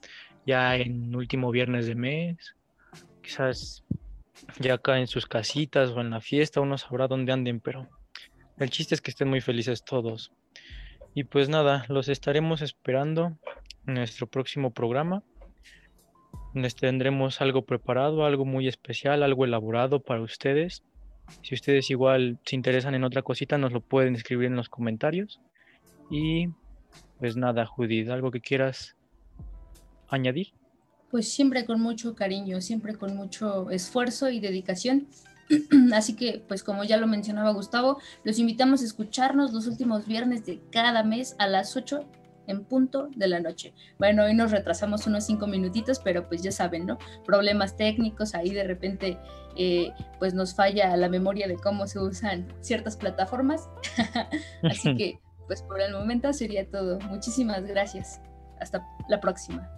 ya 0.46 0.76
en 0.76 1.16
último 1.16 1.50
viernes 1.50 1.86
de 1.86 1.96
mes, 1.96 2.54
quizás 3.22 3.82
ya 4.60 4.74
acá 4.74 5.00
en 5.00 5.08
sus 5.08 5.26
casitas 5.26 5.90
o 5.90 6.00
en 6.00 6.10
la 6.10 6.20
fiesta, 6.20 6.60
uno 6.60 6.78
sabrá 6.78 7.08
dónde 7.08 7.32
anden, 7.32 7.58
pero 7.58 7.88
el 8.56 8.70
chiste 8.70 8.94
es 8.94 9.00
que 9.00 9.10
estén 9.10 9.30
muy 9.30 9.40
felices 9.40 9.82
todos. 9.82 10.30
Y 11.12 11.24
pues 11.24 11.48
nada, 11.48 11.86
los 11.88 12.08
estaremos 12.08 12.62
esperando 12.62 13.36
en 13.84 13.94
nuestro 13.94 14.28
próximo 14.28 14.70
programa 14.70 15.24
les 16.54 16.74
tendremos 16.74 17.40
algo 17.40 17.62
preparado, 17.62 18.24
algo 18.24 18.44
muy 18.44 18.68
especial, 18.68 19.22
algo 19.22 19.44
elaborado 19.44 20.00
para 20.00 20.20
ustedes. 20.20 20.82
Si 21.42 21.54
ustedes 21.54 21.90
igual 21.90 22.38
se 22.44 22.56
interesan 22.56 22.94
en 22.94 23.04
otra 23.04 23.22
cosita, 23.22 23.58
nos 23.58 23.72
lo 23.72 23.80
pueden 23.80 24.14
escribir 24.14 24.46
en 24.46 24.56
los 24.56 24.68
comentarios. 24.68 25.40
Y 26.10 26.48
pues 27.18 27.36
nada, 27.36 27.64
Judith, 27.66 28.08
¿algo 28.10 28.30
que 28.30 28.40
quieras 28.40 28.96
añadir? 30.08 30.48
Pues 31.10 31.32
siempre 31.32 31.64
con 31.64 31.80
mucho 31.80 32.14
cariño, 32.14 32.60
siempre 32.60 32.96
con 32.96 33.16
mucho 33.16 33.70
esfuerzo 33.70 34.28
y 34.28 34.40
dedicación. 34.40 35.08
Así 35.94 36.16
que, 36.16 36.42
pues 36.46 36.62
como 36.62 36.84
ya 36.84 36.96
lo 36.96 37.06
mencionaba 37.06 37.52
Gustavo, 37.52 37.98
los 38.24 38.38
invitamos 38.38 38.82
a 38.82 38.84
escucharnos 38.84 39.52
los 39.52 39.66
últimos 39.66 40.06
viernes 40.06 40.44
de 40.44 40.60
cada 40.70 41.02
mes 41.02 41.34
a 41.38 41.46
las 41.46 41.76
8 41.76 42.06
en 42.46 42.64
punto 42.64 43.08
de 43.14 43.28
la 43.28 43.40
noche. 43.40 43.72
Bueno, 43.98 44.24
hoy 44.24 44.34
nos 44.34 44.50
retrasamos 44.50 45.06
unos 45.06 45.24
cinco 45.24 45.46
minutitos, 45.46 46.00
pero 46.00 46.28
pues 46.28 46.42
ya 46.42 46.52
saben, 46.52 46.86
¿no? 46.86 46.98
Problemas 47.24 47.76
técnicos, 47.76 48.34
ahí 48.34 48.50
de 48.50 48.64
repente 48.64 49.18
eh, 49.56 49.92
pues 50.18 50.34
nos 50.34 50.54
falla 50.54 50.96
la 50.96 51.08
memoria 51.08 51.46
de 51.46 51.56
cómo 51.56 51.86
se 51.86 51.98
usan 51.98 52.52
ciertas 52.60 52.96
plataformas. 52.96 53.68
Así 54.62 54.96
que 54.96 55.20
pues 55.46 55.62
por 55.62 55.80
el 55.80 55.92
momento 55.92 56.32
sería 56.32 56.68
todo. 56.68 56.98
Muchísimas 57.08 57.64
gracias. 57.64 58.20
Hasta 58.60 58.86
la 59.08 59.20
próxima. 59.20 59.68